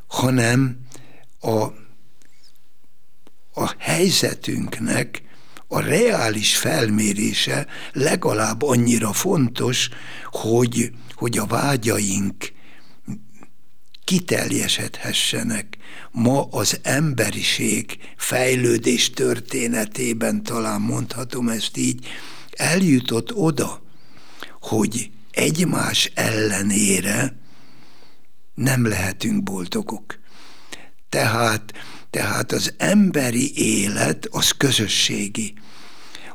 hanem 0.08 0.78
a, 1.40 1.64
a 3.54 3.76
helyzetünknek 3.78 5.22
a 5.68 5.80
reális 5.80 6.58
felmérése 6.58 7.68
legalább 7.94 8.62
annyira 8.62 9.14
fontos, 9.14 9.90
hogy, 10.24 10.92
hogy 11.14 11.38
a 11.38 11.46
vágyaink 11.46 12.52
kiteljesedhessenek. 14.04 15.78
Ma 16.12 16.44
az 16.44 16.80
emberiség 16.84 17.98
fejlődés 18.18 19.10
történetében 19.10 20.44
talán 20.44 20.82
mondhatom 20.82 21.50
ezt 21.50 21.78
így, 21.78 22.08
eljutott 22.60 23.34
oda, 23.34 23.82
hogy 24.62 25.12
egymás 25.32 26.12
ellenére 26.14 27.38
nem 28.54 28.88
lehetünk 28.88 29.44
boldogok. 29.44 30.20
Tehát, 31.10 31.74
tehát 32.10 32.52
az 32.52 32.74
emberi 32.78 33.58
élet 33.82 34.28
az 34.32 34.52
közösségi. 34.52 35.54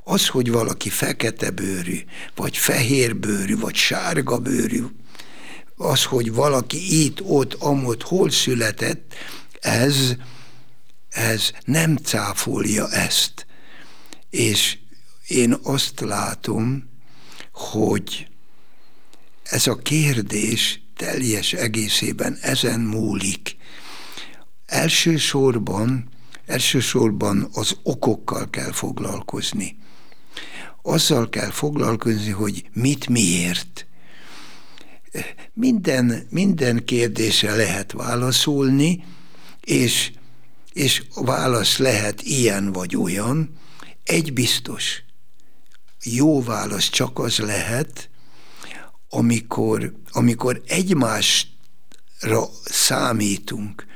Az, 0.05 0.27
hogy 0.27 0.51
valaki 0.51 0.89
fekete 0.89 1.51
bőrű, 1.51 1.99
vagy 2.35 2.57
fehér 2.57 3.17
bőrű, 3.17 3.59
vagy 3.59 3.75
sárga 3.75 4.39
bőrű, 4.39 4.85
az, 5.77 6.05
hogy 6.05 6.33
valaki 6.33 7.05
itt, 7.05 7.23
ott, 7.23 7.55
amott, 7.55 8.03
hol 8.03 8.31
született, 8.31 9.15
ez, 9.61 10.15
ez 11.09 11.51
nem 11.65 11.97
cáfolja 11.97 12.91
ezt. 12.91 13.47
És 14.31 14.79
én 15.27 15.57
azt 15.63 16.01
látom, 16.01 16.89
hogy 17.53 18.29
ez 19.43 19.67
a 19.67 19.77
kérdés 19.77 20.83
teljes 20.97 21.53
egészében 21.53 22.39
ezen 22.41 22.81
múlik. 22.81 23.57
Elsősorban, 24.67 26.09
elsősorban 26.47 27.49
az 27.53 27.77
okokkal 27.83 28.51
kell 28.51 28.73
foglalkozni. 28.73 29.77
Azzal 30.83 31.29
kell 31.29 31.51
foglalkozni, 31.51 32.31
hogy 32.31 32.69
mit 32.73 33.09
miért. 33.09 33.87
Minden, 35.53 36.27
minden 36.31 36.85
kérdésre 36.85 37.55
lehet 37.55 37.93
válaszolni, 37.93 39.05
és, 39.61 40.13
és 40.73 41.03
a 41.15 41.25
válasz 41.25 41.79
lehet 41.79 42.23
ilyen 42.23 42.73
vagy 42.73 42.97
olyan. 42.97 43.59
Egy 44.05 44.33
biztos, 44.33 45.04
jó 46.05 46.43
válasz 46.43 46.89
csak 46.89 47.19
az 47.19 47.39
lehet, 47.39 48.11
amikor, 49.09 49.95
amikor 50.11 50.63
egymásra 50.67 52.49
számítunk, 52.65 53.87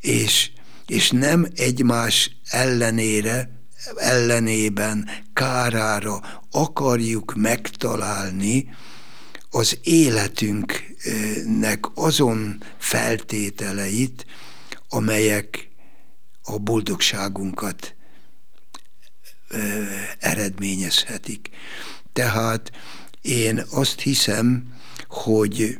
és, 0.00 0.50
és 0.86 1.10
nem 1.10 1.46
egymás 1.54 2.36
ellenére, 2.50 3.50
ellenében, 3.96 5.10
kárára 5.32 6.42
akarjuk 6.50 7.34
megtalálni 7.34 8.68
az 9.50 9.78
életünknek 9.82 11.86
azon 11.94 12.62
feltételeit, 12.78 14.26
amelyek 14.88 15.68
a 16.42 16.58
boldogságunkat 16.58 17.96
eredményezhetik. 20.18 21.48
Tehát 22.12 22.70
én 23.22 23.64
azt 23.70 24.00
hiszem, 24.00 24.72
hogy 25.08 25.78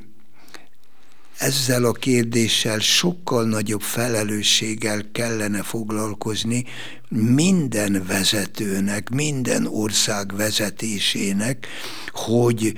ezzel 1.39 1.85
a 1.85 1.93
kérdéssel 1.93 2.79
sokkal 2.79 3.45
nagyobb 3.45 3.81
felelősséggel 3.81 5.11
kellene 5.13 5.63
foglalkozni 5.63 6.65
minden 7.09 8.05
vezetőnek, 8.07 9.09
minden 9.09 9.67
ország 9.67 10.37
vezetésének, 10.37 11.67
hogy, 12.13 12.73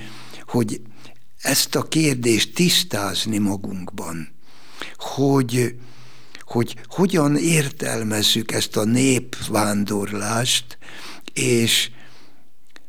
hogy 0.45 0.81
ezt 1.41 1.75
a 1.75 1.81
kérdést 1.81 2.53
tisztázni 2.53 3.37
magunkban, 3.37 4.29
hogy, 4.97 5.75
hogy 6.51 6.75
hogyan 6.87 7.37
értelmezzük 7.37 8.51
ezt 8.51 8.77
a 8.77 8.83
népvándorlást, 8.83 10.77
és, 11.33 11.89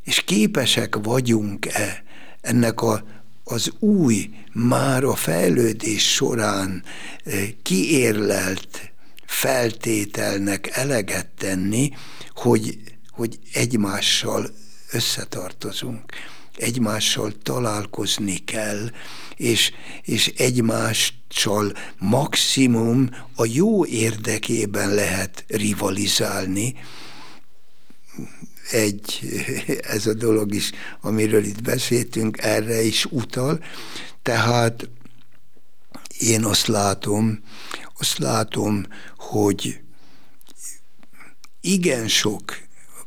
és 0.04 0.24
képesek 0.24 0.96
vagyunk-e 1.02 2.02
ennek 2.40 2.80
a, 2.80 3.04
az 3.44 3.72
új, 3.78 4.30
már 4.52 5.04
a 5.04 5.14
fejlődés 5.14 6.12
során 6.12 6.84
eh, 7.24 7.48
kiérlelt 7.62 8.92
feltételnek 9.26 10.68
eleget 10.76 11.26
tenni, 11.38 11.90
hogy, 12.34 12.78
hogy 13.10 13.38
egymással 13.52 14.50
összetartozunk, 14.90 16.12
egymással 16.57 17.32
találkozni 17.42 18.36
kell, 18.36 18.90
és, 19.36 19.72
és 20.03 20.32
egymással 20.36 21.72
maximum 21.98 23.09
a 23.34 23.44
jó 23.44 23.86
érdekében 23.86 24.94
lehet 24.94 25.44
rivalizálni. 25.48 26.74
Egy, 28.70 29.20
ez 29.96 30.07
a 30.07 30.14
dolog 30.14 30.55
is, 30.55 30.70
amiről 31.00 31.44
itt 31.44 31.62
beszéltünk, 31.62 32.38
erre 32.38 32.82
is 32.82 33.05
utal. 33.05 33.64
Tehát 34.22 34.88
én 36.18 36.44
azt 36.44 36.66
látom, 36.66 37.42
azt 37.98 38.18
látom, 38.18 38.86
hogy 39.16 39.80
igen 41.61 42.09
sok 42.09 42.59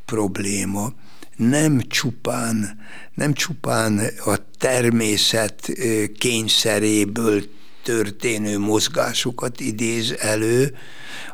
probléma 0.06 0.94
nem 1.36 1.82
csupán, 1.88 2.78
nem 3.14 3.34
csupán 3.34 4.00
a 4.26 4.36
természet 4.58 5.72
kényszeréből 6.18 7.44
történő 7.84 8.60
mozgásokat 8.60 9.60
idéz 9.60 10.16
elő, 10.20 10.78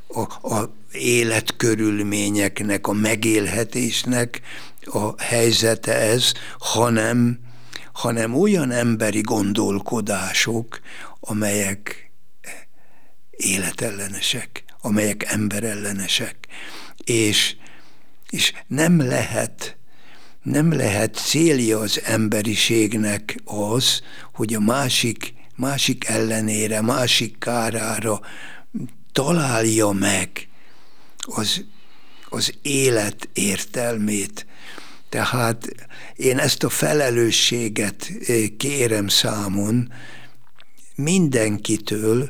a, 0.08 0.54
a 0.56 0.74
életkörülményeknek, 0.92 2.88
a 2.88 2.92
megélhetésnek 2.94 4.42
a 4.86 5.22
helyzete 5.22 5.94
ez, 5.94 6.32
hanem, 6.60 7.40
hanem 7.94 8.36
olyan 8.36 8.72
emberi 8.72 9.22
gondolkodások, 9.22 10.80
amelyek 11.20 12.12
életellenesek, 13.32 14.64
amelyek 14.82 15.24
emberellenesek. 15.24 16.36
És, 17.04 17.56
és 18.30 18.54
nem 18.68 19.02
lehet 19.08 19.78
nem 20.42 20.74
lehet 20.74 21.16
célja 21.16 21.80
az 21.80 22.02
emberiségnek 22.04 23.36
az, 23.46 24.02
hogy 24.34 24.54
a 24.54 24.60
másik, 24.60 25.34
másik 25.56 26.06
ellenére, 26.06 26.82
másik 26.82 27.38
kárára 27.40 28.20
találja 29.12 29.92
meg 29.92 30.48
az, 31.20 31.64
az 32.30 32.54
élet 32.62 33.30
értelmét. 33.34 34.46
Tehát 35.10 35.68
én 36.16 36.38
ezt 36.38 36.64
a 36.64 36.70
felelősséget 36.70 38.12
eh, 38.28 38.48
kérem 38.58 39.08
számon 39.08 39.94
mindenkitől, 40.96 42.30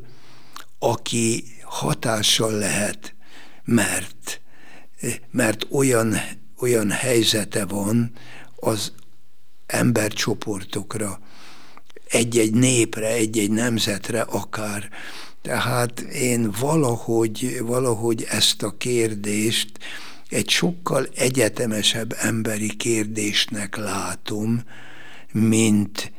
aki 0.80 1.44
hatással 1.64 2.52
lehet, 2.52 3.16
mert, 3.64 4.42
eh, 5.02 5.16
mert 5.32 5.68
olyan 5.70 6.16
olyan 6.62 6.92
helyzete 6.92 7.66
van 7.66 8.12
az 8.56 8.92
embercsoportokra, 9.66 11.20
egy-egy 12.08 12.54
népre, 12.54 13.08
egy-egy 13.08 13.52
nemzetre 13.52 14.22
akár. 14.22 14.90
Tehát 15.42 16.00
én 16.00 16.52
valahogy, 16.60 17.62
valahogy 17.62 18.26
ezt 18.30 18.64
a 18.64 18.78
kérdést 18.78 19.72
egy 20.30 20.50
sokkal 20.50 21.08
egyetemesebb 21.16 22.16
emberi 22.20 22.76
kérdésnek 22.76 23.76
látom, 23.76 24.62
mint, 25.32 26.12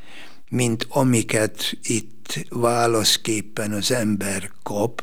mint 0.49 0.87
amiket 0.89 1.79
itt 1.83 2.47
válaszképpen 2.49 3.73
az 3.73 3.91
ember 3.91 4.51
kap, 4.63 5.03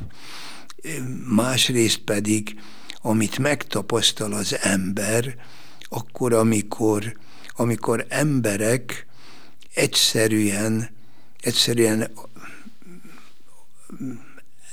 másrészt 1.35 1.97
pedig 1.97 2.59
amit 3.02 3.38
megtapasztal 3.38 4.34
az 4.34 4.58
ember, 4.62 5.36
akkor, 5.89 6.34
amikor, 6.34 7.18
amikor 7.56 8.06
emberek 8.10 9.08
egyszerűen, 9.74 10.89
egyszerűen 11.41 12.12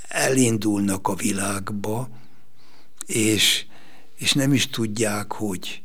elindulnak 0.09 1.09
a 1.09 1.15
világba, 1.15 2.09
és, 3.07 3.67
és 4.17 4.33
nem 4.33 4.53
is 4.53 4.71
tudják, 4.71 5.33
hogy, 5.33 5.83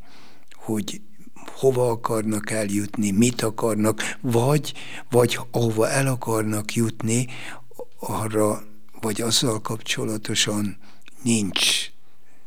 hogy 0.54 1.02
hova 1.46 1.89
akarnak 1.89 2.50
eljutni, 2.50 3.12
mit 3.12 3.42
akarnak, 3.42 4.18
vagy, 4.22 4.74
vagy 5.10 5.39
ahova 5.52 5.89
el 5.89 6.08
akarnak 6.08 6.74
jutni, 6.74 7.28
arra, 8.00 8.64
vagy 9.02 9.22
azzal 9.22 9.62
kapcsolatosan 9.62 10.78
nincs, 11.24 11.91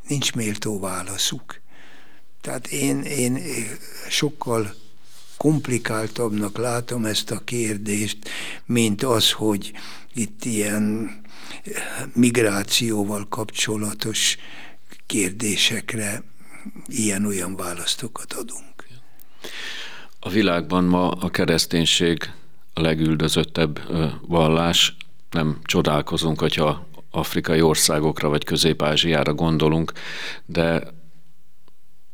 nincs 0.07 0.33
méltó 0.33 0.79
válaszuk. 0.79 1.61
Tehát 2.41 2.67
én, 2.67 3.01
én 3.01 3.39
sokkal 4.09 4.73
komplikáltabbnak 5.37 6.57
látom 6.57 7.05
ezt 7.05 7.31
a 7.31 7.39
kérdést, 7.39 8.17
mint 8.65 9.03
az, 9.03 9.31
hogy 9.31 9.71
itt 10.13 10.45
ilyen 10.45 11.11
migrációval 12.13 13.27
kapcsolatos 13.29 14.37
kérdésekre 15.05 16.23
ilyen-olyan 16.87 17.55
választokat 17.55 18.33
adunk. 18.33 18.87
A 20.19 20.29
világban 20.29 20.83
ma 20.83 21.09
a 21.09 21.29
kereszténység 21.29 22.31
a 22.73 22.81
legüldözöttebb 22.81 23.79
vallás. 24.27 24.95
Nem 25.31 25.59
csodálkozunk, 25.63 26.39
hogyha 26.39 26.87
afrikai 27.15 27.61
országokra 27.61 28.29
vagy 28.29 28.43
Közép-Ázsiára 28.43 29.33
gondolunk, 29.33 29.91
de 30.45 30.83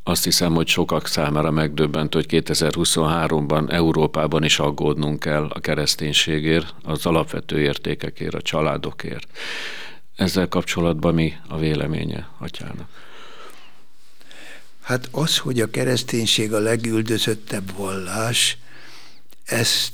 azt 0.04 0.24
hiszem, 0.24 0.54
hogy 0.54 0.68
sokak 0.68 1.08
számára 1.08 1.52
megdöbbentő, 1.52 2.18
hogy 2.18 2.44
2023-ban 2.46 3.72
Európában 3.72 4.44
is 4.44 4.60
aggódnunk 4.60 5.20
kell 5.20 5.44
a 5.44 5.60
kereszténységért, 5.60 6.74
az 6.84 7.06
alapvető 7.06 7.60
értékekért, 7.60 8.34
a 8.34 8.42
családokért. 8.42 9.28
Ezzel 10.16 10.48
kapcsolatban 10.48 11.14
mi 11.14 11.34
a 11.48 11.58
véleménye 11.58 12.30
atyának? 12.38 12.90
Hát 14.82 15.08
az, 15.12 15.38
hogy 15.38 15.60
a 15.60 15.70
kereszténység 15.70 16.54
a 16.54 16.60
legüldözöttebb 16.60 17.72
vallás, 17.78 18.58
ez 19.46 19.88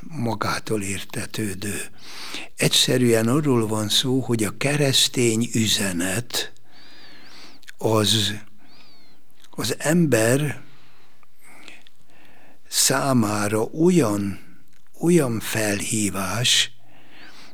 magától 0.00 0.82
értetődő. 0.82 1.80
Egyszerűen 2.56 3.28
arról 3.28 3.66
van 3.66 3.88
szó, 3.88 4.20
hogy 4.20 4.44
a 4.44 4.56
keresztény 4.56 5.50
üzenet 5.54 6.52
az, 7.78 8.34
az 9.50 9.74
ember 9.78 10.62
számára 12.68 13.62
olyan, 13.62 14.40
olyan 15.00 15.40
felhívás, 15.40 16.72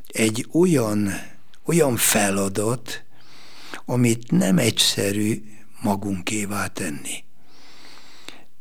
egy 0.07 0.47
olyan, 0.53 1.11
olyan 1.65 1.97
feladat, 1.97 3.05
amit 3.85 4.31
nem 4.31 4.59
egyszerű 4.59 5.43
magunkévá 5.81 6.67
tenni. 6.67 7.25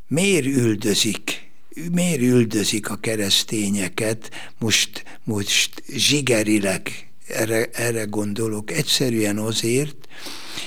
Miért 0.07 0.45
üldözik? 0.45 1.44
Miért 1.91 2.21
üldözik 2.21 2.89
a 2.89 2.95
keresztényeket? 2.95 4.29
Most, 4.59 5.03
most 5.23 5.83
zsigerileg 5.87 7.11
erre, 7.27 7.65
erre 7.73 8.03
gondolok. 8.03 8.71
Egyszerűen 8.71 9.37
azért, 9.37 10.07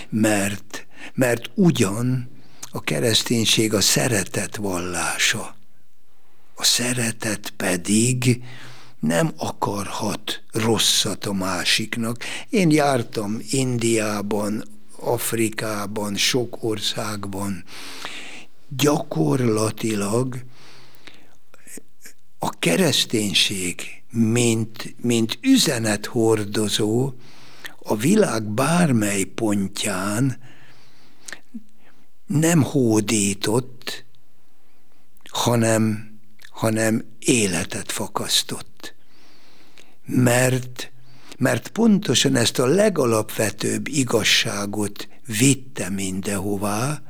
mert, 0.08 0.86
mert 1.14 1.50
ugyan 1.54 2.30
a 2.70 2.80
kereszténység 2.80 3.74
a 3.74 3.80
szeretet 3.80 4.56
vallása. 4.56 5.56
A 6.54 6.64
szeretet 6.64 7.52
pedig 7.56 8.42
nem 9.00 9.32
akarhat 9.36 10.42
rosszat 10.52 11.26
a 11.26 11.32
másiknak. 11.32 12.24
Én 12.50 12.70
jártam 12.70 13.38
Indiában, 13.50 14.64
Afrikában, 15.00 16.16
sok 16.16 16.56
országban 16.60 17.64
gyakorlatilag 18.68 20.36
a 22.38 22.50
kereszténység, 22.58 24.02
mint, 24.10 24.94
mint 25.02 25.38
üzenethordozó 25.40 27.12
a 27.78 27.96
világ 27.96 28.42
bármely 28.42 29.22
pontján 29.22 30.38
nem 32.26 32.62
hódított, 32.62 34.04
hanem, 35.24 36.12
hanem 36.50 37.04
életet 37.18 37.92
fakasztott. 37.92 38.94
Mert 40.04 40.92
mert 41.38 41.68
pontosan 41.68 42.36
ezt 42.36 42.58
a 42.58 42.66
legalapvetőbb 42.66 43.88
igazságot 43.88 45.08
vitte 45.26 45.88
mindenhová, 45.88 47.02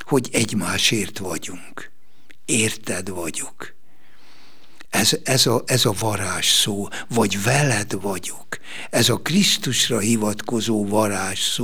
hogy 0.00 0.28
egymásért 0.32 1.18
vagyunk. 1.18 1.90
Érted 2.44 3.08
vagyok. 3.08 3.73
Ez, 4.94 5.18
ez, 5.24 5.46
a, 5.46 5.62
ez 5.66 5.84
a 5.84 5.94
varázs 5.98 6.68
vagy 7.08 7.42
veled 7.42 8.00
vagyok. 8.00 8.58
Ez 8.90 9.08
a 9.08 9.16
Krisztusra 9.16 9.98
hivatkozó 9.98 10.86
varázs. 10.86 11.60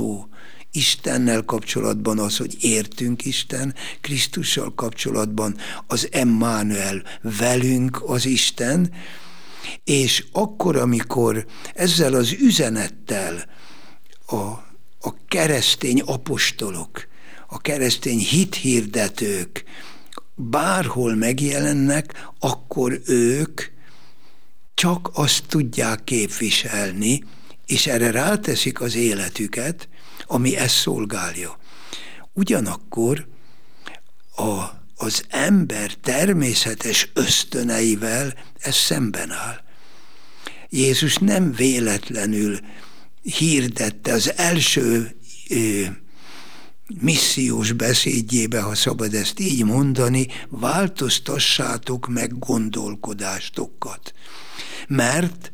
Istennel 0.71 1.41
kapcsolatban 1.41 2.19
az, 2.19 2.37
hogy 2.37 2.63
értünk 2.63 3.25
Isten, 3.25 3.75
Krisztussal 4.01 4.73
kapcsolatban 4.75 5.57
az 5.87 6.07
Emmanuel, 6.11 7.03
velünk 7.21 8.01
az 8.05 8.25
Isten, 8.25 8.93
és 9.83 10.25
akkor, 10.31 10.75
amikor 10.75 11.45
ezzel 11.73 12.13
az 12.13 12.31
üzenettel 12.31 13.45
a, 14.25 14.35
a 14.99 15.25
keresztény 15.27 16.01
apostolok, 16.01 17.07
a 17.47 17.61
keresztény 17.61 18.19
hithirdetők 18.19 19.63
bárhol 20.35 21.15
megjelennek, 21.15 22.29
akkor 22.39 23.01
ők 23.05 23.61
csak 24.73 25.09
azt 25.13 25.43
tudják 25.47 26.03
képviselni, 26.03 27.23
és 27.65 27.87
erre 27.87 28.11
ráteszik 28.11 28.81
az 28.81 28.95
életüket, 28.95 29.89
ami 30.25 30.57
ezt 30.57 30.75
szolgálja. 30.75 31.57
Ugyanakkor 32.33 33.27
a, 34.35 34.63
az 34.95 35.23
ember 35.29 35.93
természetes 35.93 37.09
ösztöneivel 37.13 38.33
ez 38.59 38.75
szemben 38.75 39.31
áll. 39.31 39.59
Jézus 40.69 41.17
nem 41.17 41.51
véletlenül 41.51 42.59
hirdette 43.21 44.13
az 44.13 44.33
első 44.37 45.15
ö, 45.49 45.85
missziós 46.99 47.71
beszédjébe, 47.71 48.61
ha 48.61 48.75
szabad 48.75 49.13
ezt 49.13 49.39
így 49.39 49.65
mondani, 49.65 50.27
változtassátok 50.49 52.07
meg 52.07 52.39
gondolkodástokat. 52.39 54.13
Mert, 54.87 55.51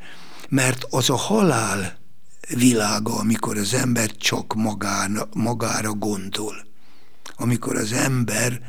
mert 0.50 0.86
az 0.90 1.10
a 1.10 1.16
halál 1.16 2.00
világa, 2.56 3.16
amikor 3.16 3.58
az 3.58 3.74
ember 3.74 4.12
csak 4.16 4.54
magára, 4.54 5.30
magára 5.34 5.92
gondol. 5.92 6.66
Amikor 7.36 7.76
az 7.76 7.92
ember 7.92 8.62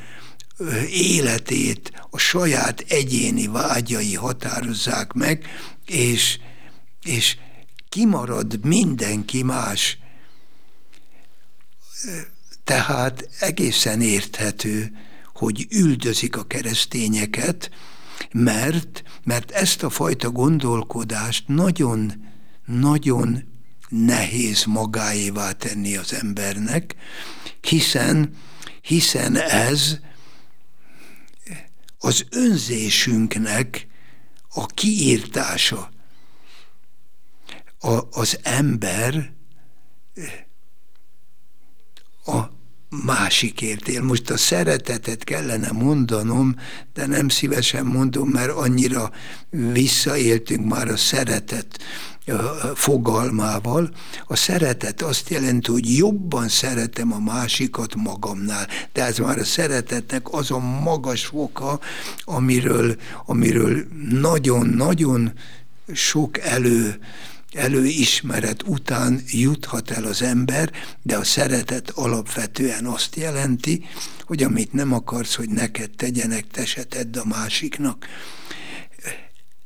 életét 0.91 1.93
a 2.11 2.19
saját 2.19 2.85
egyéni 2.89 3.47
vágyai 3.47 4.15
határozzák 4.15 5.13
meg, 5.13 5.47
és, 5.87 6.39
és 7.03 7.37
kimarad 7.89 8.65
mindenki 8.65 9.43
más. 9.43 9.99
Tehát 12.69 13.29
egészen 13.41 14.01
érthető, 14.01 14.97
hogy 15.35 15.67
üldözik 15.71 16.37
a 16.37 16.47
keresztényeket, 16.47 17.71
mert, 18.33 19.03
mert 19.25 19.51
ezt 19.51 19.83
a 19.83 19.91
fajta 19.91 20.31
gondolkodást 20.31 21.45
nagyon, 21.47 22.13
nagyon 22.65 23.45
nehéz 23.89 24.65
magáévá 24.65 25.53
tenni 25.53 25.97
az 25.97 26.13
embernek, 26.13 26.95
hiszen, 27.61 28.37
hiszen 28.81 29.37
ez 29.37 29.99
az 31.99 32.27
önzésünknek 32.31 33.87
a 34.49 34.67
kiírtása. 34.67 35.91
A, 37.79 38.01
az 38.11 38.39
ember 38.43 39.33
másikért 43.05 43.89
él. 43.89 44.03
Most 44.03 44.31
a 44.31 44.37
szeretetet 44.37 45.25
kellene 45.25 45.73
mondanom, 45.73 46.57
de 46.95 47.07
nem 47.07 47.29
szívesen 47.29 47.87
mondom, 47.87 48.29
mert 48.29 48.51
annyira 48.51 49.11
visszaéltünk 49.51 50.69
már 50.69 50.89
a 50.89 50.97
szeretet 50.97 51.79
fogalmával. 52.75 53.91
A 54.27 54.37
szeretet 54.37 55.03
azt 55.03 55.31
jelenti, 55.31 55.71
hogy 55.71 55.97
jobban 55.97 56.49
szeretem 56.49 57.13
a 57.13 57.19
másikat 57.19 57.95
magamnál. 57.95 58.67
De 58.93 59.05
ez 59.05 59.19
már 59.19 59.39
a 59.39 59.45
szeretetnek 59.45 60.33
az 60.33 60.51
a 60.51 60.59
magas 60.59 61.25
foka, 61.25 61.81
amiről, 62.25 62.97
amiről 63.27 63.87
nagyon-nagyon 64.11 65.33
sok 65.93 66.39
elő 66.39 66.99
előismeret 67.53 68.63
után 68.63 69.23
juthat 69.27 69.91
el 69.91 70.05
az 70.05 70.23
ember, 70.23 70.73
de 71.03 71.17
a 71.17 71.25
szeretet 71.25 71.91
alapvetően 71.91 72.87
azt 72.87 73.17
jelenti, 73.17 73.85
hogy 74.23 74.43
amit 74.43 74.73
nem 74.73 74.93
akarsz, 74.93 75.35
hogy 75.35 75.49
neked 75.49 75.91
tegyenek, 75.91 76.47
te 76.47 76.67
se 76.67 76.85
tedd 76.85 77.19
a 77.19 77.25
másiknak. 77.25 78.07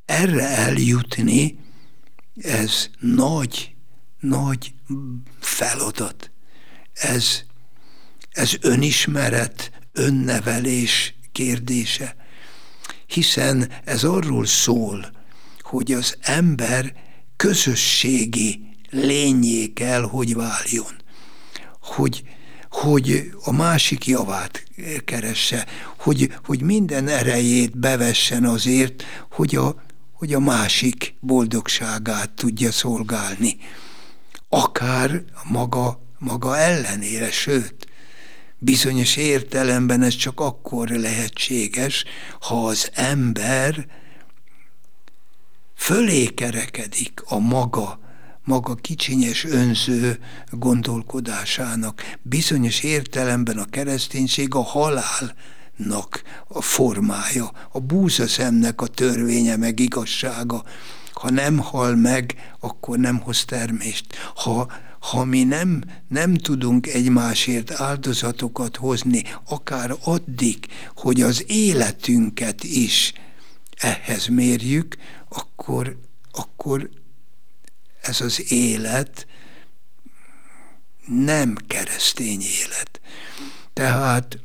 Erre 0.05 0.49
eljutni, 0.49 1.59
ez 2.43 2.89
nagy, 2.99 3.75
nagy 4.21 4.75
feladat. 5.41 6.31
Ez, 6.93 7.43
ez 8.31 8.53
önismeret, 8.61 9.71
önnevelés 9.93 11.15
kérdése. 11.33 12.17
Hiszen 13.07 13.71
ez 13.85 14.05
arról 14.05 14.47
szól, 14.47 15.13
hogy 15.61 15.93
az 15.93 16.17
ember 16.21 17.02
közösségi 17.43 18.61
lényé 18.91 19.67
kell, 19.67 20.03
hogy 20.03 20.35
váljon. 20.35 20.93
Hogy, 21.81 22.23
hogy 22.71 23.31
a 23.45 23.53
másik 23.53 24.07
javát 24.07 24.65
keresse, 25.05 25.67
hogy, 25.99 26.35
hogy 26.45 26.61
minden 26.61 27.09
erejét 27.09 27.79
bevessen 27.79 28.45
azért, 28.45 29.05
hogy 29.31 29.57
a, 29.57 29.83
hogy 30.13 30.35
a 30.35 30.41
másik 30.41 31.15
boldogságát 31.21 32.31
tudja 32.31 32.73
szolgálni. 32.73 33.57
Akár 34.49 35.23
maga, 35.45 36.01
maga 36.19 36.59
ellenére, 36.59 37.31
sőt, 37.31 37.87
bizonyos 38.59 39.17
értelemben 39.17 40.03
ez 40.03 40.15
csak 40.17 40.41
akkor 40.41 40.89
lehetséges, 40.89 42.05
ha 42.41 42.67
az 42.67 42.91
ember 42.95 43.87
fölé 45.83 46.25
kerekedik 46.25 47.23
a 47.25 47.39
maga, 47.39 47.99
maga 48.45 48.75
kicsinyes 48.75 49.45
önző 49.45 50.19
gondolkodásának. 50.51 52.03
Bizonyos 52.23 52.83
értelemben 52.83 53.59
a 53.59 53.65
kereszténység 53.65 54.55
a 54.55 54.63
halálnak 54.63 56.23
a 56.49 56.61
formája, 56.61 57.51
a 57.73 57.81
búzaszemnek 57.81 58.81
a 58.81 58.87
törvénye 58.87 59.57
meg 59.57 59.81
igazsága. 59.81 60.65
Ha 61.13 61.31
nem 61.31 61.59
hal 61.59 61.95
meg, 61.95 62.35
akkor 62.61 62.99
nem 62.99 63.21
hoz 63.21 63.45
termést. 63.45 64.07
Ha, 64.35 64.73
ha 65.01 65.25
mi 65.25 65.45
nem, 65.45 65.83
nem 66.09 66.35
tudunk 66.35 66.87
egymásért 66.87 67.71
áldozatokat 67.71 68.77
hozni, 68.77 69.23
akár 69.49 69.95
addig, 70.05 70.59
hogy 70.95 71.21
az 71.21 71.45
életünket 71.47 72.65
is 72.65 73.13
ehhez 73.83 74.27
mérjük, 74.27 74.97
akkor, 75.33 75.99
akkor 76.31 76.91
ez 78.01 78.21
az 78.21 78.53
élet 78.53 79.27
nem 81.07 81.55
keresztény 81.67 82.41
élet. 82.41 83.01
Tehát, 83.73 84.39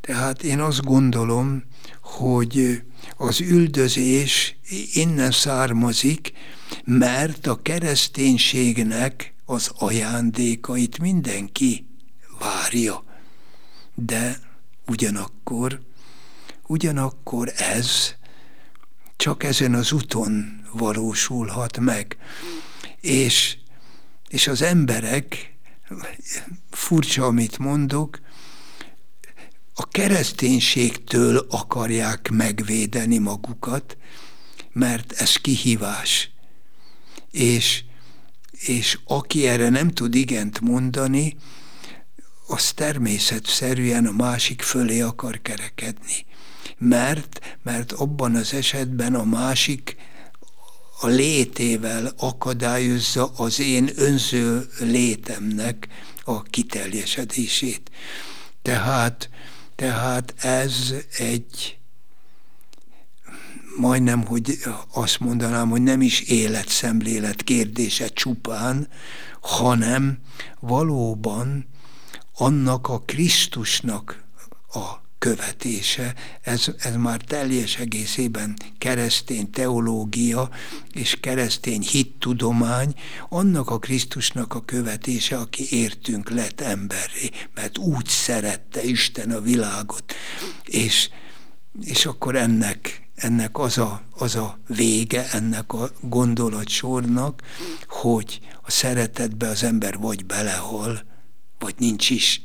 tehát 0.00 0.42
én 0.42 0.60
azt 0.60 0.84
gondolom, 0.84 1.64
hogy 2.00 2.82
az 3.16 3.40
üldözés 3.40 4.56
innen 4.92 5.30
származik, 5.30 6.32
mert 6.84 7.46
a 7.46 7.62
kereszténységnek 7.62 9.34
az 9.44 9.70
ajándékait 9.74 10.98
mindenki 10.98 11.86
várja. 12.38 13.04
De 13.94 14.38
ugyanakkor, 14.86 15.80
ugyanakkor 16.66 17.52
ez 17.56 18.14
csak 19.16 19.42
ezen 19.42 19.74
az 19.74 19.92
úton 19.92 20.62
valósulhat 20.72 21.78
meg. 21.78 22.16
És, 23.00 23.56
és 24.28 24.46
az 24.48 24.62
emberek, 24.62 25.54
furcsa, 26.70 27.24
amit 27.24 27.58
mondok, 27.58 28.20
a 29.74 29.88
kereszténységtől 29.88 31.46
akarják 31.50 32.30
megvédeni 32.30 33.18
magukat, 33.18 33.96
mert 34.72 35.12
ez 35.12 35.36
kihívás. 35.36 36.30
És, 37.30 37.84
és 38.50 38.98
aki 39.04 39.46
erre 39.46 39.68
nem 39.68 39.90
tud 39.90 40.14
igent 40.14 40.60
mondani, 40.60 41.36
az 42.46 42.72
természetszerűen 42.72 44.06
a 44.06 44.12
másik 44.12 44.62
fölé 44.62 45.00
akar 45.00 45.42
kerekedni 45.42 46.26
mert, 46.82 47.56
mert 47.62 47.92
abban 47.92 48.34
az 48.34 48.52
esetben 48.52 49.14
a 49.14 49.24
másik 49.24 49.96
a 51.00 51.06
létével 51.06 52.12
akadályozza 52.18 53.32
az 53.36 53.60
én 53.60 53.90
önző 53.94 54.68
létemnek 54.80 55.88
a 56.24 56.42
kiteljesedését. 56.42 57.90
Tehát, 58.62 59.30
tehát 59.74 60.34
ez 60.38 60.94
egy 61.16 61.76
majdnem, 63.76 64.26
hogy 64.26 64.58
azt 64.92 65.20
mondanám, 65.20 65.70
hogy 65.70 65.82
nem 65.82 66.02
is 66.02 66.20
életszemlélet 66.20 67.42
kérdése 67.42 68.08
csupán, 68.08 68.88
hanem 69.40 70.18
valóban 70.60 71.66
annak 72.34 72.88
a 72.88 72.98
Krisztusnak 72.98 74.24
a 74.72 75.00
követése, 75.22 76.14
ez, 76.40 76.66
ez 76.78 76.96
már 76.96 77.20
teljes 77.20 77.76
egészében 77.76 78.56
keresztény 78.78 79.50
teológia 79.50 80.50
és 80.92 81.16
keresztény 81.20 81.82
hittudomány, 81.82 82.94
annak 83.28 83.70
a 83.70 83.78
Krisztusnak 83.78 84.54
a 84.54 84.64
követése, 84.64 85.36
aki 85.36 85.66
értünk 85.70 86.30
lett 86.30 86.60
emberré, 86.60 87.30
mert 87.54 87.78
úgy 87.78 88.06
szerette 88.06 88.82
Isten 88.82 89.30
a 89.30 89.40
világot. 89.40 90.14
És, 90.64 91.08
és 91.82 92.06
akkor 92.06 92.36
ennek, 92.36 93.08
ennek 93.14 93.58
az 93.58 93.78
a, 93.78 94.02
az 94.10 94.36
a 94.36 94.58
vége, 94.66 95.30
ennek 95.30 95.72
a 95.72 95.90
gondolatsornak, 96.00 97.42
hogy 97.88 98.40
a 98.62 98.70
szeretetbe 98.70 99.48
az 99.48 99.62
ember 99.62 99.98
vagy 99.98 100.26
belehal, 100.26 101.02
vagy 101.58 101.74
nincs 101.78 102.10
is 102.10 102.42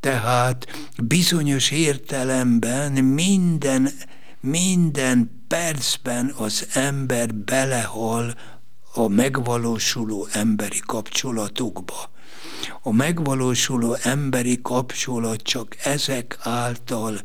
tehát 0.00 0.66
bizonyos 1.02 1.70
értelemben 1.70 2.92
minden, 2.92 3.90
minden 4.40 5.44
percben 5.48 6.34
az 6.36 6.68
ember 6.72 7.34
belehal 7.34 8.34
a 8.94 9.08
megvalósuló 9.08 10.28
emberi 10.32 10.80
kapcsolatokba. 10.86 12.10
A 12.82 12.92
megvalósuló 12.92 13.96
emberi 14.02 14.58
kapcsolat 14.62 15.42
csak 15.42 15.76
ezek 15.84 16.38
által 16.40 17.20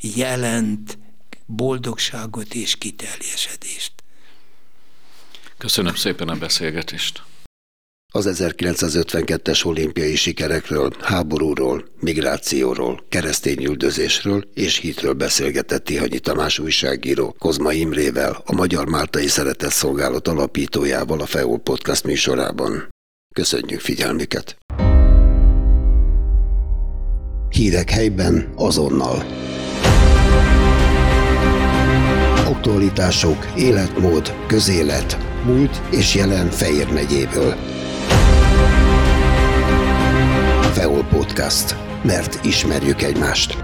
jelent 0.00 0.98
boldogságot 1.46 2.54
és 2.54 2.76
kiteljesedést. 2.76 3.92
Köszönöm 5.58 5.94
szépen 5.94 6.28
a 6.28 6.34
beszélgetést 6.34 7.22
az 8.16 8.30
1952-es 8.32 9.66
olimpiai 9.66 10.14
sikerekről, 10.14 10.90
háborúról, 11.00 11.84
migrációról, 12.00 13.04
keresztényüldözésről 13.08 14.48
és 14.54 14.78
hitről 14.78 15.12
beszélgetett 15.12 15.84
Tihanyi 15.84 16.18
Tamás 16.18 16.58
újságíró 16.58 17.36
Kozma 17.38 17.72
Imrével, 17.72 18.42
a 18.44 18.54
Magyar 18.54 18.88
Máltai 18.88 19.26
Szeretett 19.26 19.70
Szolgálat 19.70 20.28
alapítójával 20.28 21.20
a 21.20 21.26
FEOL 21.26 21.58
Podcast 21.58 22.04
műsorában. 22.04 22.88
Köszönjük 23.34 23.80
figyelmüket! 23.80 24.56
Hírek 27.50 27.90
helyben 27.90 28.52
azonnal. 28.54 29.24
Aktualitások, 32.46 33.46
életmód, 33.56 34.34
közélet, 34.46 35.18
múlt 35.44 35.82
és 35.90 36.14
jelen 36.14 36.50
Fejér 36.50 36.92
megyéből. 36.92 37.56
Feol 40.76 41.04
Podcast, 41.04 41.76
mert 42.02 42.44
ismerjük 42.44 43.02
egymást. 43.02 43.56